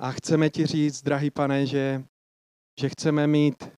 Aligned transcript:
A 0.00 0.12
chceme 0.12 0.50
ti 0.50 0.66
říct, 0.66 1.02
drahý 1.02 1.30
pane, 1.30 1.66
že, 1.66 2.04
že 2.80 2.88
chceme 2.88 3.26
mít 3.26 3.68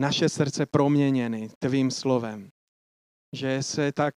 naše 0.00 0.28
srdce 0.28 0.66
proměněny 0.66 1.48
tvým 1.58 1.90
slovem. 1.90 2.48
Že 3.36 3.62
se 3.62 3.92
tak 3.92 4.14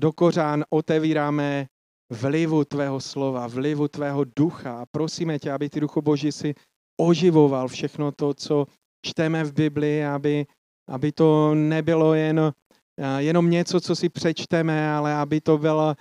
do 0.00 0.12
kořán 0.12 0.64
otevíráme 0.70 1.66
vlivu 2.12 2.64
tvého 2.64 3.00
slova, 3.00 3.46
vlivu 3.46 3.88
tvého 3.88 4.24
ducha. 4.36 4.82
A 4.82 4.86
prosíme 4.86 5.38
tě, 5.38 5.52
aby 5.52 5.70
ty 5.70 5.80
duchu 5.80 6.02
Boží 6.02 6.32
si 6.32 6.54
oživoval 7.00 7.68
všechno 7.68 8.12
to, 8.12 8.34
co 8.34 8.66
čteme 9.06 9.44
v 9.44 9.52
Biblii, 9.52 10.04
aby, 10.04 10.46
aby 10.88 11.12
to 11.12 11.54
nebylo 11.54 12.14
jen, 12.14 12.52
eh, 13.00 13.22
jenom 13.22 13.50
něco, 13.50 13.80
co 13.80 13.96
si 13.96 14.08
přečteme, 14.08 14.90
ale 14.90 15.14
aby 15.14 15.40
to 15.40 15.58
bylo 15.58 15.94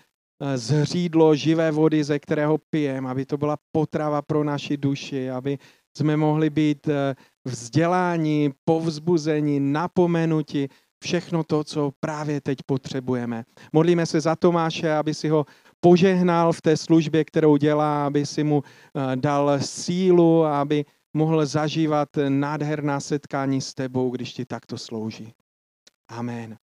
zřídlo 0.56 1.36
živé 1.36 1.72
vody, 1.72 2.04
ze 2.04 2.20
kterého 2.20 2.58
pijeme, 2.70 3.10
aby 3.10 3.26
to 3.26 3.38
byla 3.38 3.58
potrava 3.72 4.22
pro 4.22 4.44
naši 4.44 4.78
duši, 4.78 5.30
aby 5.30 5.58
jsme 5.98 6.18
mohli 6.18 6.50
být 6.50 6.88
eh, 6.88 7.16
vzdělání, 7.46 8.52
povzbuzení, 8.66 9.60
napomenuti, 9.60 10.70
všechno 11.04 11.44
to, 11.44 11.64
co 11.64 11.92
právě 12.00 12.42
teď 12.42 12.58
potřebujeme. 12.66 13.44
Modlíme 13.74 14.06
se 14.06 14.22
za 14.22 14.36
Tomáše, 14.36 14.94
aby 14.94 15.14
si 15.14 15.30
ho 15.30 15.46
požehnal 15.80 16.54
v 16.54 16.62
té 16.62 16.78
službě, 16.78 17.26
kterou 17.26 17.58
dělá, 17.58 18.06
aby 18.06 18.26
si 18.26 18.44
mu 18.44 18.64
dal 19.16 19.60
sílu, 19.60 20.46
aby 20.46 20.86
mohl 21.14 21.46
zažívat 21.46 22.10
nádherná 22.30 23.00
setkání 23.00 23.62
s 23.62 23.74
tebou, 23.74 24.10
když 24.10 24.34
ti 24.34 24.46
takto 24.46 24.78
slouží. 24.78 25.34
Amen. 26.10 26.58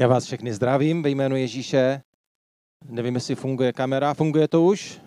Já 0.00 0.08
vás 0.08 0.24
všechny 0.24 0.52
zdravím 0.54 1.02
ve 1.02 1.10
jménu 1.10 1.36
Ježíše. 1.36 2.02
Nevím, 2.84 3.14
jestli 3.14 3.34
funguje 3.34 3.72
kamera. 3.72 4.14
Funguje 4.14 4.48
to 4.48 4.62
už? 4.62 5.00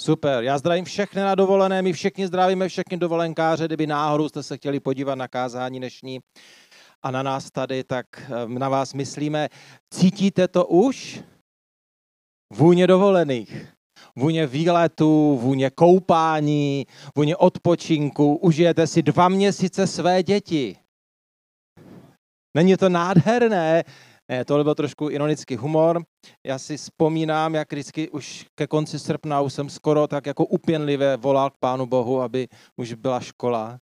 Super. 0.00 0.44
Já 0.44 0.58
zdravím 0.58 0.84
všechny 0.84 1.22
na 1.22 1.34
dovolené. 1.34 1.82
My 1.82 1.92
všichni 1.92 2.26
zdravíme 2.26 2.68
všechny 2.68 2.96
dovolenkáře. 2.96 3.66
Kdyby 3.66 3.86
náhodou 3.86 4.28
jste 4.28 4.42
se 4.42 4.56
chtěli 4.56 4.80
podívat 4.80 5.14
na 5.14 5.28
kázání 5.28 5.78
dnešní 5.78 6.20
a 7.02 7.10
na 7.10 7.22
nás 7.22 7.50
tady, 7.50 7.84
tak 7.84 8.06
eh, 8.20 8.48
na 8.48 8.68
vás 8.68 8.94
myslíme. 8.94 9.48
Cítíte 9.94 10.48
to 10.48 10.66
už? 10.66 11.20
Vůně 12.52 12.86
dovolených, 12.86 13.66
vůně 14.16 14.46
výletů, 14.46 15.38
vůně 15.42 15.70
koupání, 15.70 16.86
vůně 17.16 17.36
odpočinku. 17.36 18.36
Užijete 18.36 18.86
si 18.86 19.02
dva 19.02 19.28
měsíce 19.28 19.86
své 19.86 20.22
děti. 20.22 20.79
Není 22.54 22.76
to 22.76 22.88
nádherné? 22.88 23.84
Ne, 24.28 24.44
tohle 24.44 24.64
byl 24.64 24.74
trošku 24.74 25.10
ironický 25.10 25.56
humor. 25.56 26.02
Já 26.46 26.58
si 26.58 26.76
vzpomínám, 26.76 27.54
jak 27.54 27.72
vždycky 27.72 28.10
už 28.10 28.46
ke 28.54 28.66
konci 28.66 28.98
srpna 28.98 29.40
už 29.40 29.52
jsem 29.52 29.68
skoro 29.68 30.06
tak 30.06 30.26
jako 30.26 30.44
upěnlivě 30.46 31.16
volal 31.16 31.50
k 31.50 31.58
Pánu 31.60 31.86
Bohu, 31.86 32.22
aby 32.22 32.48
už 32.76 32.94
byla 32.94 33.20
škola. 33.20 33.78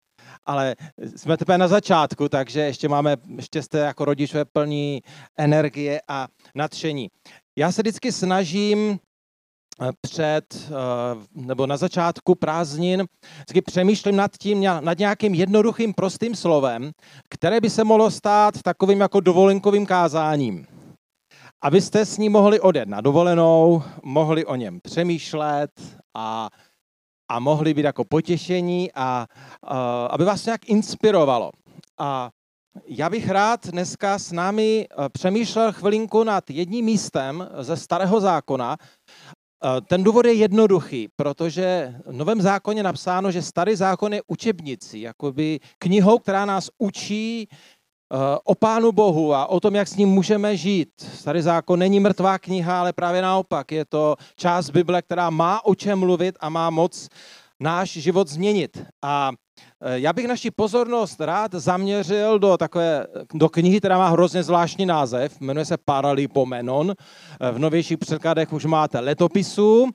Ale 0.46 0.76
jsme 1.16 1.38
teprve 1.38 1.58
na 1.58 1.68
začátku, 1.68 2.30
takže 2.30 2.60
ještě 2.60 2.90
máme, 2.90 3.18
ještě 3.36 3.62
jste 3.62 3.78
jako 3.80 4.06
rodičové 4.06 4.46
plní 4.46 5.02
energie 5.38 6.02
a 6.08 6.28
nadšení. 6.56 7.08
Já 7.58 7.72
se 7.72 7.82
vždycky 7.82 8.12
snažím 8.12 9.00
před 10.02 10.46
eh, 10.56 10.72
nebo 11.36 11.68
na 11.68 11.78
začátku 11.78 12.36
prázdnin 12.36 13.06
vždycky 13.36 13.62
přemýšlím 13.62 14.16
nad 14.16 14.32
tím, 14.40 14.64
nad 14.80 15.00
nějakým 15.00 15.34
jednoduchým 15.34 15.94
prostým 15.94 16.36
slovem, 16.36 16.92
které 17.30 17.62
by 17.62 17.70
se 17.70 17.84
mohlo 17.84 18.12
stát 18.12 18.62
takovým 18.62 19.02
jako 19.02 19.20
dovolenkovým 19.20 19.86
kázáním. 19.86 20.68
Abyste 21.62 22.06
s 22.06 22.18
ním 22.18 22.32
mohli 22.32 22.60
odjet 22.60 22.90
na 22.90 23.02
dovolenou, 23.02 23.84
mohli 24.04 24.46
o 24.46 24.56
něm 24.56 24.80
přemýšlet 24.84 25.72
a, 26.14 26.50
a 27.32 27.40
mohli 27.40 27.74
být 27.74 27.86
jako 27.86 28.04
potěšení 28.04 28.92
a, 28.96 29.28
a 29.64 30.06
aby 30.06 30.26
vás 30.26 30.46
nějak 30.46 30.70
inspirovalo. 30.70 31.52
A 32.00 32.30
já 32.86 33.10
bych 33.10 33.30
rád 33.30 33.68
dneska 33.68 34.20
s 34.20 34.32
námi 34.32 34.88
eh, 34.92 35.10
přemýšlel 35.10 35.72
chvilinku 35.72 36.24
nad 36.24 36.50
jedním 36.50 36.86
místem 36.86 37.50
ze 37.60 37.78
Starého 37.78 38.22
zákona. 38.22 38.78
Eh, 39.66 39.82
ten 39.82 40.04
důvod 40.04 40.26
je 40.26 40.34
jednoduchý, 40.34 41.08
protože 41.16 41.96
v 42.06 42.12
Novém 42.14 42.42
zákoně 42.42 42.84
napsáno, 42.84 43.32
že 43.32 43.42
Starý 43.42 43.76
zákon 43.76 44.14
je 44.14 44.22
učebnici, 44.28 45.00
jakoby 45.00 45.60
knihou, 45.80 46.20
která 46.20 46.46
nás 46.46 46.70
učí 46.78 47.48
eh, 47.50 48.18
o 48.44 48.56
Pánu 48.56 48.92
Bohu 48.92 49.34
a 49.34 49.46
o 49.46 49.60
tom, 49.60 49.76
jak 49.76 49.88
s 49.88 49.96
ním 49.96 50.10
můžeme 50.10 50.58
žít. 50.58 50.90
Starý 51.16 51.42
zákon 51.42 51.80
není 51.80 52.00
mrtvá 52.00 52.40
kniha, 52.40 52.80
ale 52.80 52.94
právě 52.94 53.22
naopak. 53.22 53.72
Je 53.72 53.86
to 53.86 54.16
část 54.36 54.70
Bible, 54.70 55.02
která 55.02 55.30
má 55.30 55.66
o 55.66 55.76
čem 55.76 56.00
mluvit 56.00 56.36
a 56.40 56.50
má 56.50 56.70
moc 56.70 57.10
náš 57.60 57.90
život 57.90 58.28
změnit. 58.28 58.86
A 59.02 59.32
já 59.94 60.14
bych 60.14 60.28
naši 60.28 60.52
pozornost 60.52 61.22
rád 61.22 61.52
zaměřil 61.54 62.40
do 62.40 62.58
takové, 62.58 63.08
do 63.34 63.50
knihy, 63.50 63.80
která 63.80 63.98
má 63.98 64.10
hrozně 64.10 64.44
zvláštní 64.44 64.86
název, 64.86 65.42
jmenuje 65.42 65.66
se 65.66 65.78
Paralipomenon. 65.78 66.92
Eh, 66.92 67.52
v 67.52 67.60
novějších 67.60 67.98
překladech 67.98 68.54
už 68.54 68.66
máte 68.66 69.00
letopisu 69.00 69.90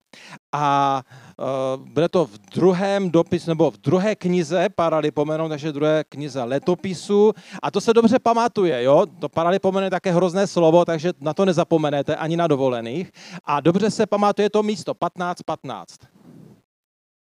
a 0.53 1.03
uh, 1.39 1.87
bude 1.89 2.09
to 2.09 2.27
v 2.27 2.39
druhém 2.39 3.11
dopisu, 3.11 3.51
nebo 3.51 3.71
v 3.71 3.79
druhé 3.79 4.17
knize 4.17 4.69
Paralipomenon, 4.75 5.49
takže 5.49 5.73
druhé 5.73 6.05
knize 6.09 6.43
letopisu. 6.43 7.33
A 7.63 7.71
to 7.71 7.81
se 7.81 7.95
dobře 7.95 8.19
pamatuje, 8.19 8.83
jo? 8.83 9.07
To 9.19 9.29
Paralipomenon 9.29 9.85
je 9.85 9.91
také 9.91 10.13
hrozné 10.13 10.47
slovo, 10.47 10.85
takže 10.85 11.13
na 11.21 11.35
to 11.35 11.45
nezapomenete 11.45 12.17
ani 12.17 12.37
na 12.37 12.47
dovolených. 12.47 13.13
A 13.45 13.61
dobře 13.61 13.91
se 13.91 14.07
pamatuje 14.07 14.51
to 14.51 14.63
místo 14.63 14.93
15.15. 14.93 15.35
15. 15.45 16.18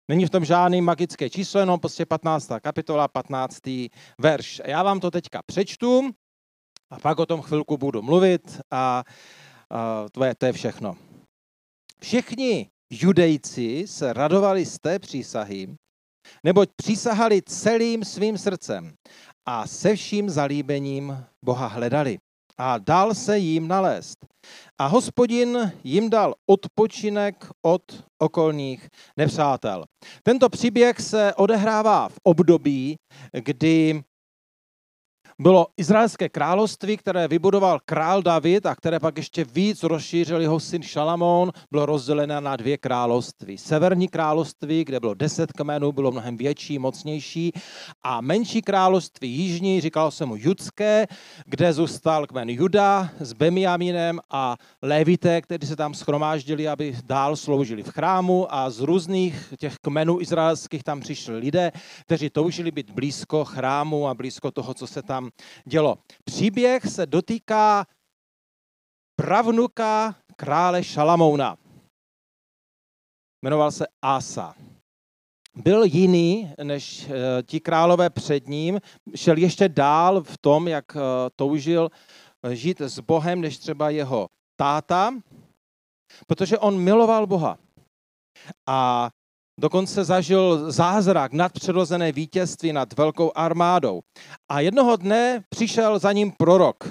Není 0.09 0.27
v 0.27 0.31
tom 0.31 0.45
žádný 0.45 0.83
magické 0.83 1.31
číslo, 1.31 1.61
jenom 1.61 1.81
prostě 1.81 2.07
15. 2.07 2.51
kapitola, 2.63 3.09
15. 3.09 3.61
verš. 4.19 4.63
Já 4.65 4.83
vám 4.83 5.01
to 5.01 5.11
teďka 5.11 5.41
přečtu 5.47 6.11
a 6.91 6.99
pak 6.99 7.19
o 7.19 7.27
tom 7.27 7.43
chvilku 7.43 7.77
budu 7.77 8.03
mluvit 8.03 8.61
a, 8.71 9.05
a 9.71 10.05
to, 10.13 10.25
je, 10.25 10.35
to 10.35 10.47
je 10.47 10.53
všechno. 10.53 10.97
Všichni 12.01 12.69
judejci 12.91 13.87
se 13.87 14.13
radovali 14.13 14.67
z 14.67 14.79
té 14.79 14.99
přísahy, 14.99 15.75
neboť 16.45 16.71
přísahali 16.77 17.43
celým 17.43 18.05
svým 18.05 18.39
srdcem 18.39 18.95
a 19.47 19.67
se 19.67 19.97
vším 19.97 20.31
zalíbením 20.31 21.25
Boha 21.45 21.67
hledali 21.67 22.19
a 22.59 22.79
dal 22.79 23.15
se 23.15 23.39
jim 23.39 23.69
nalézt. 23.69 24.19
A 24.79 24.87
hospodin 24.87 25.73
jim 25.85 26.11
dal 26.11 26.35
odpočinek 26.47 27.47
od 27.63 27.83
okolních 28.19 28.89
nepřátel. 29.17 29.85
Tento 30.23 30.49
příběh 30.49 31.01
se 31.01 31.35
odehrává 31.35 32.09
v 32.09 32.19
období, 32.23 32.97
kdy 33.33 34.03
bylo 35.39 35.67
izraelské 35.77 36.29
království, 36.29 36.97
které 36.97 37.29
vybudoval 37.29 37.81
král 37.85 38.23
David 38.23 38.67
a 38.67 38.75
které 38.75 39.01
pak 39.01 39.17
ještě 39.17 39.45
víc 39.45 39.83
rozšířil 39.83 40.41
jeho 40.41 40.61
syn 40.61 40.83
Šalamón, 40.83 41.53
bylo 41.71 41.87
rozdělené 41.87 42.41
na 42.41 42.57
dvě 42.57 42.79
království. 42.79 43.59
Severní 43.59 44.09
království, 44.09 44.85
kde 44.85 45.01
bylo 45.01 45.15
deset 45.15 45.53
kmenů, 45.53 45.93
bylo 45.93 46.13
mnohem 46.13 46.37
větší, 46.37 46.79
mocnější 46.79 47.53
a 48.03 48.21
menší 48.21 48.63
království 48.63 49.31
jižní, 49.31 49.81
říkalo 49.81 50.11
se 50.11 50.27
mu 50.27 50.37
judské, 50.37 51.07
kde 51.47 51.73
zůstal 51.73 52.27
kmen 52.27 52.51
Juda 52.51 53.11
s 53.21 53.33
Bemiaminem 53.33 54.21
a 54.31 54.57
Levité, 54.83 55.41
kteří 55.43 55.67
se 55.67 55.77
tam 55.77 55.95
schromáždili, 55.95 56.69
aby 56.69 56.97
dál 57.05 57.37
sloužili 57.37 57.83
v 57.83 57.91
chrámu 57.91 58.55
a 58.55 58.71
z 58.71 58.81
různých 58.81 59.55
těch 59.59 59.77
kmenů 59.83 60.21
izraelských 60.21 60.83
tam 60.83 61.01
přišli 61.01 61.39
lidé, 61.39 61.73
kteří 62.01 62.31
toužili 62.31 62.71
být 62.71 62.91
blízko 62.91 63.45
chrámu 63.45 64.09
a 64.09 64.15
blízko 64.15 64.51
toho, 64.51 64.75
co 64.75 64.87
se 64.87 65.03
tam 65.03 65.26
dělo. 65.65 65.99
Příběh 66.25 66.87
se 66.87 67.07
dotýká 67.07 67.87
pravnuka 69.17 70.15
krále 70.37 70.85
Šalamouna. 70.85 71.57
Jmenoval 73.43 73.71
se 73.71 73.87
Asa. 74.03 74.55
Byl 75.55 75.85
jiný 75.85 76.53
než 76.63 77.09
eh, 77.09 77.43
ti 77.43 77.61
králové 77.61 78.11
před 78.11 78.49
ním, 78.49 78.81
šel 79.15 79.37
ještě 79.37 79.69
dál 79.69 80.23
v 80.23 80.39
tom, 80.39 80.69
jak 80.69 80.97
eh, 80.97 81.01
toužil 81.37 81.91
eh, 82.43 82.57
žít 82.57 82.81
s 82.81 83.01
Bohem, 83.01 83.41
než 83.41 83.59
třeba 83.59 83.91
jeho 83.91 84.29
táta, 84.57 85.15
protože 86.27 86.59
on 86.59 86.79
miloval 86.79 87.27
Boha. 87.27 87.59
A 88.67 89.11
Dokonce 89.61 90.05
zažil 90.05 90.73
zázrak, 90.73 91.33
nadpřirozené 91.33 92.13
vítězství 92.13 92.73
nad 92.73 92.93
velkou 92.93 93.33
armádou. 93.35 94.01
A 94.49 94.61
jednoho 94.61 94.97
dne 94.97 95.45
přišel 95.49 95.99
za 95.99 96.13
ním 96.13 96.33
prorok. 96.33 96.89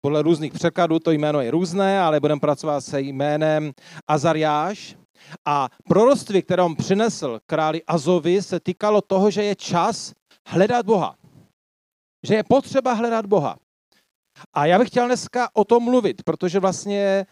Podle 0.00 0.22
různých 0.22 0.52
překladů 0.52 0.98
to 0.98 1.10
jméno 1.10 1.40
je 1.40 1.50
různé, 1.50 2.00
ale 2.00 2.20
budeme 2.20 2.40
pracovat 2.40 2.80
se 2.80 3.00
jménem 3.00 3.72
Azariáš. 4.08 4.96
A 5.44 5.68
proroctví, 5.88 6.42
které 6.42 6.62
on 6.62 6.76
přinesl 6.76 7.40
králi 7.46 7.82
Azovi, 7.84 8.42
se 8.42 8.60
týkalo 8.60 9.00
toho, 9.00 9.30
že 9.30 9.44
je 9.44 9.54
čas 9.54 10.12
hledat 10.48 10.86
Boha. 10.86 11.16
Že 12.26 12.34
je 12.34 12.44
potřeba 12.44 12.92
hledat 12.92 13.26
Boha. 13.26 13.56
A 14.54 14.66
já 14.66 14.78
bych 14.78 14.88
chtěl 14.88 15.06
dneska 15.06 15.48
o 15.52 15.64
tom 15.64 15.82
mluvit, 15.82 16.22
protože 16.22 16.60
vlastně 16.60 17.26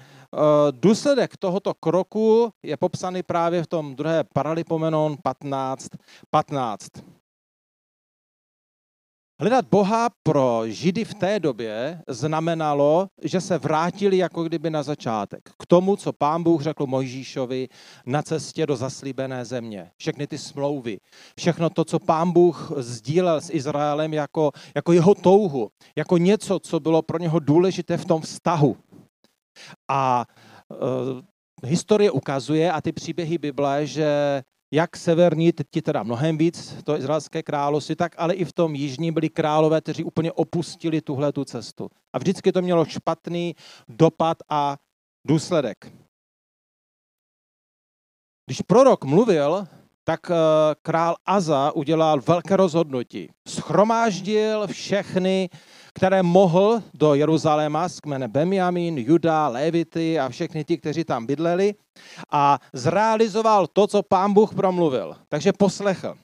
důsledek 0.70 1.36
tohoto 1.36 1.74
kroku 1.74 2.50
je 2.62 2.76
popsaný 2.76 3.22
právě 3.22 3.62
v 3.62 3.66
tom 3.66 3.96
druhé 3.96 4.24
Paralipomenon 4.34 5.16
15. 5.22 5.88
15. 6.30 6.88
Hledat 9.40 9.64
Boha 9.70 10.08
pro 10.22 10.62
Židy 10.66 11.04
v 11.04 11.14
té 11.14 11.40
době 11.40 12.02
znamenalo, 12.08 13.06
že 13.22 13.40
se 13.40 13.58
vrátili 13.58 14.16
jako 14.16 14.42
kdyby 14.42 14.70
na 14.70 14.82
začátek. 14.82 15.50
K 15.58 15.66
tomu, 15.66 15.96
co 15.96 16.12
pán 16.12 16.42
Bůh 16.42 16.62
řekl 16.62 16.86
Mojžíšovi 16.86 17.68
na 18.06 18.22
cestě 18.22 18.66
do 18.66 18.76
zaslíbené 18.76 19.44
země. 19.44 19.90
Všechny 19.96 20.26
ty 20.26 20.38
smlouvy, 20.38 20.98
všechno 21.38 21.70
to, 21.70 21.84
co 21.84 21.98
pán 21.98 22.32
Bůh 22.32 22.72
sdílel 22.76 23.40
s 23.40 23.50
Izraelem 23.50 24.14
jako, 24.14 24.50
jako 24.74 24.92
jeho 24.92 25.14
touhu, 25.14 25.70
jako 25.96 26.18
něco, 26.18 26.58
co 26.58 26.80
bylo 26.80 27.02
pro 27.02 27.18
něho 27.18 27.38
důležité 27.38 27.96
v 27.96 28.04
tom 28.04 28.22
vztahu. 28.22 28.76
A 29.88 30.26
uh, 30.68 31.20
historie 31.64 32.10
ukazuje 32.10 32.72
a 32.72 32.80
ty 32.80 32.92
příběhy 32.92 33.38
Bible, 33.38 33.86
že 33.86 34.42
jak 34.72 34.96
severní, 34.96 35.52
ti 35.70 35.82
teda 35.82 36.02
mnohem 36.02 36.38
víc, 36.38 36.82
to 36.84 36.98
izraelské 36.98 37.42
království, 37.42 37.96
tak 37.96 38.14
ale 38.18 38.34
i 38.34 38.44
v 38.44 38.52
tom 38.52 38.74
jižním 38.74 39.14
byli 39.14 39.28
králové, 39.28 39.80
kteří 39.80 40.04
úplně 40.04 40.32
opustili 40.32 41.00
tuhle 41.00 41.32
tu 41.32 41.44
cestu. 41.44 41.90
A 42.12 42.18
vždycky 42.18 42.52
to 42.52 42.62
mělo 42.62 42.84
špatný 42.84 43.54
dopad 43.88 44.38
a 44.48 44.76
důsledek. 45.26 45.92
Když 48.46 48.62
prorok 48.62 49.04
mluvil, 49.04 49.66
tak 50.04 50.30
eh, 50.30 50.34
král 50.82 51.16
Aza 51.26 51.72
udělal 51.72 52.20
velké 52.20 52.56
rozhodnutí. 52.56 53.28
Schromáždil 53.48 54.66
všechny 54.66 55.50
které 55.94 56.22
mohl 56.22 56.82
do 56.94 57.14
Jeruzaléma 57.14 57.88
z 57.88 58.00
kmene 58.00 58.28
Benjamin, 58.28 58.98
Juda, 58.98 59.48
Levity 59.48 60.18
a 60.18 60.28
všechny 60.28 60.64
ti, 60.64 60.78
kteří 60.78 61.04
tam 61.04 61.26
bydleli 61.26 61.74
a 62.30 62.58
zrealizoval 62.72 63.66
to, 63.66 63.86
co 63.86 64.02
pán 64.02 64.32
Bůh 64.32 64.54
promluvil. 64.54 65.16
Takže 65.28 65.52
poslechl. 65.52 66.14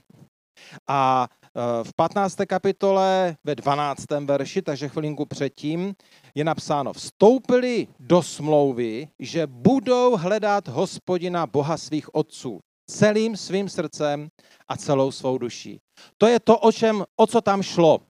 A 0.88 1.28
e, 1.30 1.84
v 1.84 1.94
15. 1.96 2.36
kapitole 2.46 3.36
ve 3.44 3.54
12. 3.54 4.04
verši, 4.24 4.62
takže 4.62 4.88
chvilinku 4.88 5.26
předtím, 5.26 5.94
je 6.34 6.44
napsáno, 6.44 6.92
vstoupili 6.92 7.86
do 8.00 8.22
smlouvy, 8.22 9.08
že 9.18 9.46
budou 9.46 10.16
hledat 10.16 10.68
hospodina 10.68 11.46
Boha 11.46 11.76
svých 11.76 12.14
otců 12.14 12.60
celým 12.90 13.36
svým 13.36 13.68
srdcem 13.68 14.28
a 14.68 14.76
celou 14.76 15.10
svou 15.10 15.38
duší. 15.38 15.80
To 16.18 16.26
je 16.26 16.40
to, 16.40 16.58
o, 16.58 16.72
čem, 16.72 17.04
o 17.16 17.26
co 17.26 17.40
tam 17.40 17.62
šlo. 17.62 18.00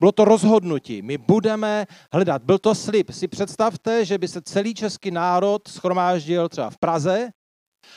Bylo 0.00 0.12
to 0.12 0.24
rozhodnutí. 0.24 1.02
My 1.02 1.18
budeme 1.18 1.86
hledat. 2.12 2.42
Byl 2.42 2.58
to 2.58 2.74
slib. 2.74 3.10
Si 3.10 3.28
představte, 3.28 4.04
že 4.04 4.18
by 4.18 4.28
se 4.28 4.42
celý 4.42 4.74
český 4.74 5.10
národ 5.10 5.68
schromáždil 5.68 6.48
třeba 6.48 6.70
v 6.70 6.78
Praze 6.78 7.30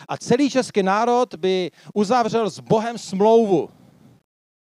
a 0.10 0.18
celý 0.18 0.50
český 0.50 0.84
národ 0.84 1.36
by 1.36 1.72
uzavřel 1.94 2.50
s 2.50 2.60
Bohem 2.60 2.98
smlouvu. 2.98 3.70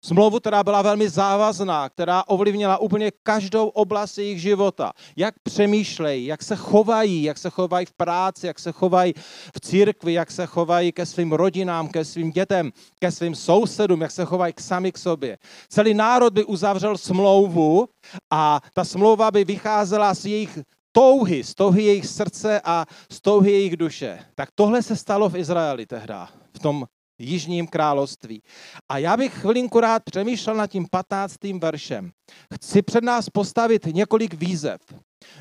Smlouvu, 0.07 0.39
která 0.39 0.63
byla 0.63 0.81
velmi 0.81 1.09
závazná, 1.09 1.89
která 1.89 2.23
ovlivnila 2.27 2.77
úplně 2.77 3.11
každou 3.23 3.67
oblast 3.67 4.17
jejich 4.17 4.41
života. 4.41 4.91
Jak 5.15 5.35
přemýšlejí, 5.43 6.25
jak 6.25 6.43
se 6.43 6.55
chovají, 6.55 7.23
jak 7.23 7.37
se 7.37 7.49
chovají 7.49 7.85
v 7.85 7.93
práci, 7.93 8.47
jak 8.47 8.59
se 8.59 8.71
chovají 8.71 9.13
v 9.55 9.59
církvi, 9.59 10.13
jak 10.13 10.31
se 10.31 10.45
chovají 10.45 10.91
ke 10.91 11.05
svým 11.05 11.31
rodinám, 11.31 11.87
ke 11.87 12.05
svým 12.05 12.31
dětem, 12.31 12.71
ke 12.99 13.11
svým 13.11 13.35
sousedům, 13.35 14.01
jak 14.01 14.11
se 14.11 14.25
chovají 14.25 14.53
k 14.53 14.61
sami 14.61 14.91
k 14.91 14.97
sobě. 14.97 15.37
Celý 15.69 15.93
národ 15.93 16.33
by 16.33 16.45
uzavřel 16.45 16.97
smlouvu 16.97 17.87
a 18.31 18.61
ta 18.73 18.83
smlouva 18.85 19.31
by 19.31 19.43
vycházela 19.43 20.13
z 20.13 20.25
jejich 20.25 20.59
touhy, 20.91 21.43
z 21.43 21.55
touhy 21.55 21.83
jejich 21.83 22.07
srdce 22.07 22.61
a 22.63 22.85
z 23.11 23.21
touhy 23.21 23.51
jejich 23.51 23.77
duše. 23.77 24.19
Tak 24.35 24.49
tohle 24.55 24.83
se 24.83 24.95
stalo 24.95 25.29
v 25.29 25.37
Izraeli 25.37 25.85
tehda, 25.85 26.29
v 26.55 26.59
tom 26.59 26.85
Jižním 27.19 27.67
království. 27.67 28.43
A 28.89 28.97
já 28.97 29.17
bych 29.17 29.33
chvilinku 29.33 29.79
rád 29.79 30.03
přemýšlel 30.03 30.55
nad 30.55 30.67
tím 30.67 30.87
15. 30.91 31.35
veršem. 31.61 32.11
Chci 32.53 32.81
před 32.81 33.03
nás 33.03 33.29
postavit 33.29 33.85
několik 33.85 34.33
výzev. 34.33 34.81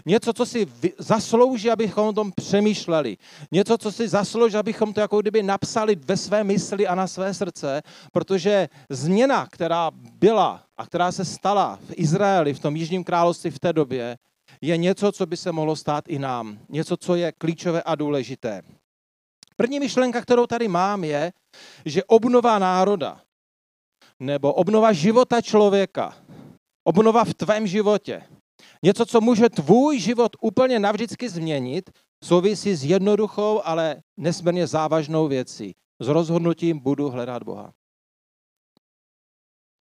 Něco, 0.06 0.32
co 0.32 0.46
si 0.46 0.66
zaslouží, 0.98 1.70
abychom 1.70 2.08
o 2.08 2.12
tom 2.12 2.32
přemýšleli. 2.36 3.16
Něco, 3.52 3.78
co 3.78 3.92
si 3.92 4.08
zaslouží, 4.08 4.56
abychom 4.56 4.92
to 4.92 5.00
jako 5.00 5.20
kdyby 5.20 5.42
napsali 5.42 5.96
ve 5.96 6.16
své 6.16 6.44
mysli 6.44 6.86
a 6.86 6.94
na 6.94 7.06
své 7.06 7.34
srdce, 7.34 7.82
protože 8.12 8.68
změna, 8.90 9.46
která 9.50 9.90
byla 9.94 10.62
a 10.76 10.86
která 10.86 11.12
se 11.12 11.24
stala 11.24 11.78
v 11.88 11.92
Izraeli, 11.96 12.54
v 12.54 12.60
tom 12.60 12.76
Jižním 12.76 13.04
království 13.04 13.50
v 13.50 13.58
té 13.58 13.72
době, 13.72 14.18
je 14.60 14.76
něco, 14.76 15.12
co 15.12 15.26
by 15.26 15.36
se 15.36 15.52
mohlo 15.52 15.76
stát 15.76 16.08
i 16.08 16.18
nám. 16.18 16.58
Něco, 16.68 16.96
co 16.96 17.14
je 17.14 17.32
klíčové 17.32 17.82
a 17.82 17.94
důležité. 17.94 18.62
První 19.56 19.80
myšlenka, 19.80 20.20
kterou 20.20 20.46
tady 20.46 20.68
mám, 20.68 21.04
je, 21.04 21.32
že 21.84 22.04
obnova 22.04 22.58
národa 22.58 23.20
nebo 24.20 24.52
obnova 24.52 24.92
života 24.92 25.40
člověka, 25.40 26.16
obnova 26.84 27.24
v 27.24 27.34
tvém 27.34 27.66
životě, 27.66 28.22
něco, 28.82 29.06
co 29.06 29.20
může 29.20 29.48
tvůj 29.48 30.00
život 30.00 30.36
úplně 30.40 30.78
navždycky 30.78 31.28
změnit, 31.28 31.90
souvisí 32.24 32.74
s 32.74 32.84
jednoduchou, 32.84 33.60
ale 33.64 34.02
nesmírně 34.16 34.66
závažnou 34.66 35.28
věcí. 35.28 35.74
S 36.00 36.08
rozhodnutím 36.08 36.78
budu 36.78 37.10
hledat 37.10 37.42
Boha. 37.42 37.72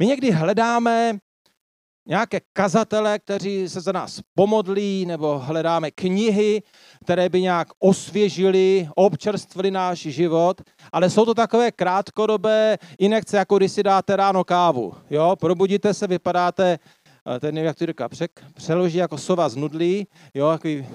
My 0.02 0.08
někdy 0.08 0.32
hledáme 0.32 1.20
nějaké 2.06 2.42
kazatele, 2.54 3.20
kteří 3.20 3.70
se 3.70 3.82
za 3.82 3.92
nás 3.92 4.22
pomodlí, 4.36 5.06
nebo 5.06 5.40
hledáme 5.40 5.92
knihy, 5.92 6.64
které 7.04 7.30
by 7.30 7.42
nějak 7.42 7.68
osvěžily, 7.80 8.90
občerstvili 8.96 9.72
náš 9.72 10.00
život, 10.00 10.62
ale 10.92 11.10
jsou 11.10 11.26
to 11.26 11.34
takové 11.34 11.72
krátkodobé 11.72 12.78
inekce, 13.00 13.38
jako 13.38 13.58
když 13.58 13.72
si 13.72 13.84
dáte 13.84 14.16
ráno 14.16 14.44
kávu. 14.44 14.94
Jo? 15.10 15.36
Probudíte 15.40 15.94
se, 15.94 16.08
vypadáte, 16.08 16.80
eh, 17.36 17.40
ten 17.40 17.58
jak 17.58 17.78
to 17.78 17.86
říká, 17.86 18.10
přeloží 18.54 18.98
jako 18.98 19.18
sova 19.18 19.50
z 19.50 19.56
nudlí, 19.56 20.08
jo? 20.34 20.50
Jaký, 20.50 20.86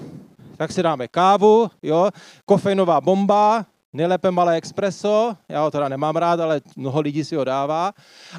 tak 0.57 0.71
si 0.71 0.83
dáme 0.83 1.07
kávu, 1.07 1.69
jo? 1.83 2.09
kofeinová 2.45 3.01
bomba, 3.01 3.65
nejlépe 3.97 4.31
malé 4.31 4.55
expreso, 4.55 5.37
já 5.49 5.61
ho 5.61 5.71
teda 5.71 5.89
nemám 5.89 6.15
rád, 6.15 6.39
ale 6.39 6.61
mnoho 6.75 7.01
lidí 7.01 7.25
si 7.25 7.35
ho 7.35 7.43
dává. 7.43 7.93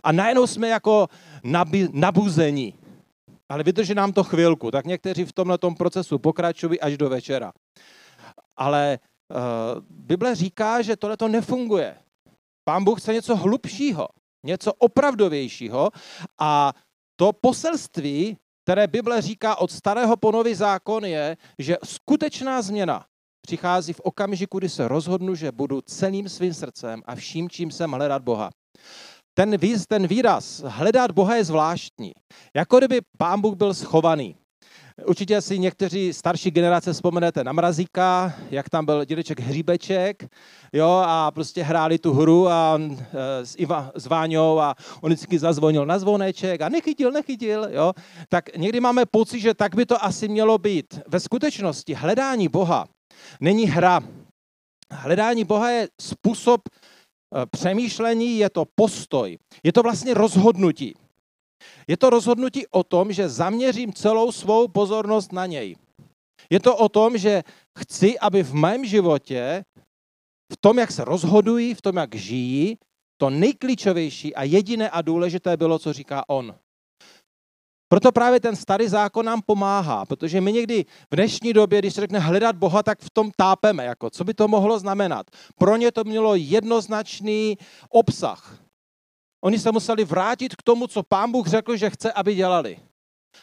A 0.04 0.12
najednou 0.12 0.46
jsme 0.46 0.68
jako 0.68 1.08
nabi, 1.42 1.88
nabuzení. 1.92 2.74
Ale 3.48 3.64
vydrží 3.64 3.94
nám 3.94 4.12
to 4.12 4.24
chvilku, 4.24 4.70
tak 4.70 4.86
někteří 4.86 5.24
v 5.24 5.32
tomhle 5.32 5.58
procesu 5.78 6.18
pokračují 6.18 6.80
až 6.80 6.98
do 6.98 7.08
večera. 7.08 7.52
Ale 8.56 8.98
uh, 8.98 9.82
Bible 9.90 10.34
říká, 10.34 10.82
že 10.82 10.96
tohle 10.96 11.16
to 11.16 11.28
nefunguje. 11.28 11.96
Pán 12.64 12.84
Bůh 12.84 13.00
chce 13.00 13.12
něco 13.12 13.36
hlubšího, 13.36 14.08
něco 14.46 14.72
opravdovějšího 14.72 15.90
a 16.38 16.72
to 17.16 17.32
poselství, 17.32 18.36
které 18.64 18.86
Bible 18.86 19.22
říká 19.22 19.56
od 19.56 19.72
starého 19.72 20.16
po 20.16 20.32
nový 20.32 20.54
zákon 20.54 21.04
je, 21.04 21.36
že 21.58 21.76
skutečná 21.84 22.62
změna 22.62 23.06
přichází 23.48 23.92
v 23.92 24.00
okamžiku, 24.00 24.58
kdy 24.58 24.68
se 24.68 24.88
rozhodnu, 24.88 25.34
že 25.34 25.52
budu 25.52 25.80
celým 25.80 26.28
svým 26.28 26.54
srdcem 26.54 27.02
a 27.06 27.14
vším, 27.14 27.48
čím 27.48 27.70
jsem 27.70 27.90
hledat 27.90 28.22
Boha. 28.22 28.50
Ten, 29.34 29.56
výz, 29.56 29.86
ten 29.88 30.06
výraz 30.06 30.62
hledat 30.66 31.10
Boha 31.10 31.36
je 31.36 31.44
zvláštní. 31.44 32.12
Jako 32.56 32.78
kdyby 32.78 33.00
pán 33.18 33.40
Bůh 33.40 33.56
byl 33.56 33.74
schovaný. 33.74 34.36
Určitě 35.06 35.40
si 35.40 35.58
někteří 35.58 36.12
starší 36.12 36.50
generace 36.50 36.92
vzpomenete 36.92 37.44
na 37.44 37.52
Mrazíka, 37.52 38.34
jak 38.50 38.68
tam 38.68 38.84
byl 38.84 39.04
dědeček 39.04 39.40
Hříbeček, 39.40 40.28
jo, 40.72 41.02
a 41.06 41.30
prostě 41.30 41.62
hráli 41.62 41.98
tu 41.98 42.12
hru 42.12 42.48
a, 42.48 42.78
e, 42.80 43.46
s, 43.46 43.54
Iva, 43.58 43.92
s 43.94 44.06
Váňou 44.06 44.58
a 44.58 44.74
on 45.00 45.10
vždycky 45.10 45.38
zazvonil 45.38 45.86
na 45.86 45.98
zvoneček 45.98 46.60
a 46.60 46.68
nechytil, 46.68 47.12
nechytil, 47.12 47.68
jo. 47.70 47.92
Tak 48.28 48.56
někdy 48.56 48.80
máme 48.80 49.06
pocit, 49.06 49.40
že 49.40 49.54
tak 49.54 49.74
by 49.74 49.86
to 49.86 50.04
asi 50.04 50.28
mělo 50.28 50.58
být. 50.58 51.00
Ve 51.08 51.20
skutečnosti 51.20 51.94
hledání 51.94 52.48
Boha 52.48 52.88
není 53.40 53.66
hra. 53.66 54.00
Hledání 54.92 55.44
Boha 55.44 55.70
je 55.70 55.88
způsob 56.00 56.60
eh, 56.68 57.46
přemýšlení, 57.46 58.38
je 58.38 58.50
to 58.50 58.64
postoj, 58.74 59.38
je 59.64 59.72
to 59.72 59.82
vlastně 59.82 60.14
rozhodnutí. 60.14 60.94
Je 61.88 61.96
to 61.96 62.10
rozhodnutí 62.10 62.66
o 62.66 62.84
tom, 62.84 63.12
že 63.12 63.28
zaměřím 63.28 63.92
celou 63.92 64.32
svou 64.32 64.68
pozornost 64.68 65.32
na 65.32 65.46
něj. 65.46 65.76
Je 66.50 66.60
to 66.60 66.76
o 66.76 66.88
tom, 66.88 67.18
že 67.18 67.42
chci, 67.78 68.18
aby 68.18 68.42
v 68.42 68.54
mém 68.54 68.84
životě, 68.84 69.64
v 70.52 70.56
tom, 70.60 70.78
jak 70.78 70.92
se 70.92 71.04
rozhodují, 71.04 71.74
v 71.74 71.82
tom, 71.82 71.96
jak 71.96 72.14
žijí, 72.14 72.78
to 73.20 73.30
nejklíčovější 73.30 74.34
a 74.34 74.42
jediné 74.42 74.90
a 74.90 75.02
důležité 75.02 75.56
bylo, 75.56 75.78
co 75.78 75.92
říká 75.92 76.28
on. 76.28 76.54
Proto 77.88 78.12
právě 78.12 78.40
ten 78.40 78.56
starý 78.56 78.88
zákon 78.88 79.26
nám 79.26 79.42
pomáhá, 79.46 80.04
protože 80.04 80.40
my 80.40 80.52
někdy 80.52 80.84
v 81.10 81.16
dnešní 81.16 81.52
době, 81.52 81.78
když 81.78 81.94
se 81.94 82.00
řekne 82.00 82.18
hledat 82.18 82.56
Boha, 82.56 82.82
tak 82.82 83.00
v 83.00 83.10
tom 83.10 83.30
tápeme. 83.36 83.84
Jako, 83.84 84.10
co 84.10 84.24
by 84.24 84.34
to 84.34 84.48
mohlo 84.48 84.78
znamenat? 84.78 85.26
Pro 85.58 85.76
ně 85.76 85.92
to 85.92 86.04
mělo 86.04 86.34
jednoznačný 86.34 87.58
obsah. 87.90 88.58
Oni 89.44 89.58
se 89.58 89.72
museli 89.72 90.04
vrátit 90.04 90.56
k 90.56 90.62
tomu, 90.62 90.86
co 90.86 91.02
pán 91.02 91.32
Bůh 91.32 91.46
řekl, 91.46 91.76
že 91.76 91.90
chce, 91.90 92.12
aby 92.12 92.34
dělali. 92.34 92.78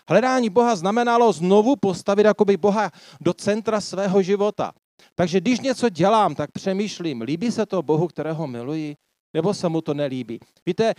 Hledání 0.09 0.49
Boha 0.49 0.75
znamenalo 0.75 1.33
znovu 1.33 1.75
postavit 1.75 2.25
jakoby 2.25 2.57
Boha 2.57 2.91
do 3.21 3.33
centra 3.33 3.81
svého 3.81 4.21
života. 4.21 4.71
Takže 5.15 5.41
když 5.41 5.59
něco 5.59 5.89
dělám, 5.89 6.35
tak 6.35 6.51
přemýšlím, 6.51 7.21
líbí 7.21 7.51
se 7.51 7.65
to 7.65 7.81
Bohu, 7.81 8.07
kterého 8.07 8.47
miluji, 8.47 8.95
nebo 9.33 9.53
se 9.53 9.69
mu 9.69 9.81
to 9.81 9.93
nelíbí. 9.93 10.39
Víte, 10.65 10.93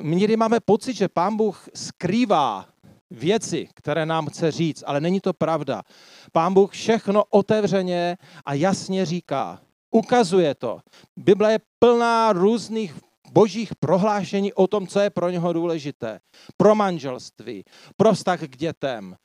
my 0.00 0.16
někdy 0.16 0.36
máme 0.36 0.60
pocit, 0.60 0.96
že 0.96 1.08
Pán 1.08 1.36
Bůh 1.36 1.68
skrývá 1.74 2.66
věci, 3.12 3.68
které 3.74 4.06
nám 4.06 4.26
chce 4.26 4.50
říct, 4.50 4.84
ale 4.86 5.00
není 5.00 5.20
to 5.20 5.32
pravda. 5.32 5.82
Pán 6.32 6.54
Bůh 6.54 6.72
všechno 6.72 7.24
otevřeně 7.30 8.16
a 8.44 8.54
jasně 8.54 9.06
říká. 9.06 9.60
Ukazuje 9.90 10.54
to. 10.54 10.80
Bible 11.16 11.52
je 11.52 11.58
plná 11.78 12.32
různých 12.32 12.94
božích 13.32 13.74
prohlášení 13.80 14.52
o 14.52 14.66
tom, 14.66 14.86
co 14.86 15.00
je 15.00 15.10
pro 15.10 15.30
něho 15.30 15.52
důležité. 15.52 16.20
Pro 16.56 16.74
manželství, 16.74 17.64
pro 17.96 18.12
vztah 18.12 18.40
k 18.40 18.56
dětem, 18.56 19.16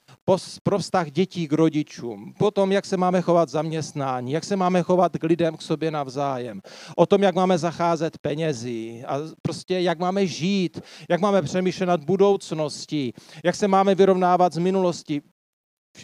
pro 0.63 0.79
vztah 0.79 1.11
dětí 1.11 1.47
k 1.47 1.53
rodičům, 1.53 2.33
potom, 2.39 2.71
jak 2.71 2.85
se 2.85 2.97
máme 2.97 3.21
chovat 3.21 3.49
zaměstnání, 3.49 4.31
jak 4.31 4.43
se 4.43 4.55
máme 4.55 4.83
chovat 4.83 5.17
k 5.17 5.23
lidem 5.23 5.57
k 5.57 5.61
sobě 5.61 5.91
navzájem, 5.91 6.61
o 6.95 7.05
tom, 7.05 7.23
jak 7.23 7.35
máme 7.35 7.57
zacházet 7.57 8.17
penězí 8.17 9.03
a 9.05 9.19
prostě 9.41 9.79
jak 9.79 9.99
máme 9.99 10.27
žít, 10.27 10.81
jak 11.09 11.21
máme 11.21 11.41
přemýšlet 11.41 11.85
nad 11.85 12.03
budoucností, 12.03 13.13
jak 13.43 13.55
se 13.55 13.67
máme 13.67 13.95
vyrovnávat 13.95 14.53
z 14.53 14.57
minulosti. 14.57 15.21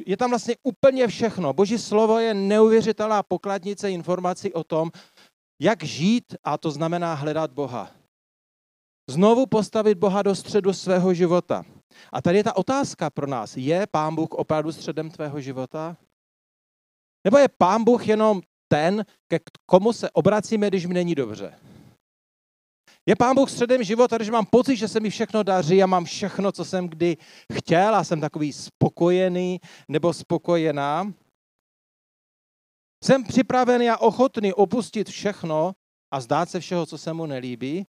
Je 0.05 0.17
tam 0.17 0.29
vlastně 0.29 0.55
úplně 0.63 1.07
všechno. 1.07 1.53
Boží 1.53 1.77
slovo 1.77 2.19
je 2.19 2.33
neuvěřitelná 2.33 3.24
pokladnice 3.24 3.91
informací 3.91 4.53
o 4.53 4.63
tom, 4.63 4.91
jak 5.63 5.84
žít, 5.84 6.36
a 6.43 6.58
to 6.58 6.72
znamená 6.72 7.13
hledat 7.13 7.51
Boha. 7.51 7.91
Znovu 9.10 9.46
postavit 9.46 9.98
Boha 9.98 10.22
do 10.22 10.36
středu 10.36 10.74
svého 10.74 11.13
života. 11.13 11.65
A 12.12 12.22
tady 12.22 12.38
je 12.38 12.43
ta 12.43 12.58
otázka 12.58 13.10
pro 13.10 13.27
nás. 13.27 13.58
Je 13.58 13.88
Pán 13.88 14.15
Bůh 14.15 14.32
opravdu 14.32 14.72
středem 14.72 15.10
tvého 15.10 15.41
života? 15.41 15.98
Nebo 17.24 17.38
je 17.38 17.48
Pán 17.58 17.84
Bůh 17.84 18.08
jenom 18.08 18.41
ten, 18.67 19.05
ke 19.27 19.39
komu 19.65 19.93
se 19.93 20.12
obracíme, 20.12 20.67
když 20.67 20.86
mi 20.86 20.93
není 20.93 21.15
dobře? 21.15 21.60
Je 23.05 23.15
Pán 23.15 23.36
Bůh 23.36 23.50
středem 23.50 23.84
života, 23.84 24.15
když 24.15 24.29
mám 24.29 24.46
pocit, 24.46 24.75
že 24.75 24.88
se 24.88 25.00
mi 25.00 25.10
všechno 25.10 25.43
daří 25.43 25.84
a 25.84 25.88
mám 25.88 26.05
všechno, 26.05 26.51
co 26.51 26.65
jsem 26.65 26.88
kdy 26.88 27.17
chtěl 27.53 27.96
a 27.96 28.03
jsem 28.03 28.22
takový 28.22 28.53
spokojený 28.53 29.60
nebo 29.88 30.13
spokojená? 30.13 31.13
Jsem 33.03 33.24
připravený 33.24 33.89
a 33.89 33.98
ochotný 33.98 34.53
opustit 34.53 35.10
všechno 35.10 35.72
a 36.12 36.22
zdát 36.22 36.50
se 36.50 36.60
všeho, 36.60 36.86
co 36.86 36.98
se 36.98 37.13
mu 37.13 37.25
nelíbí? 37.25 37.86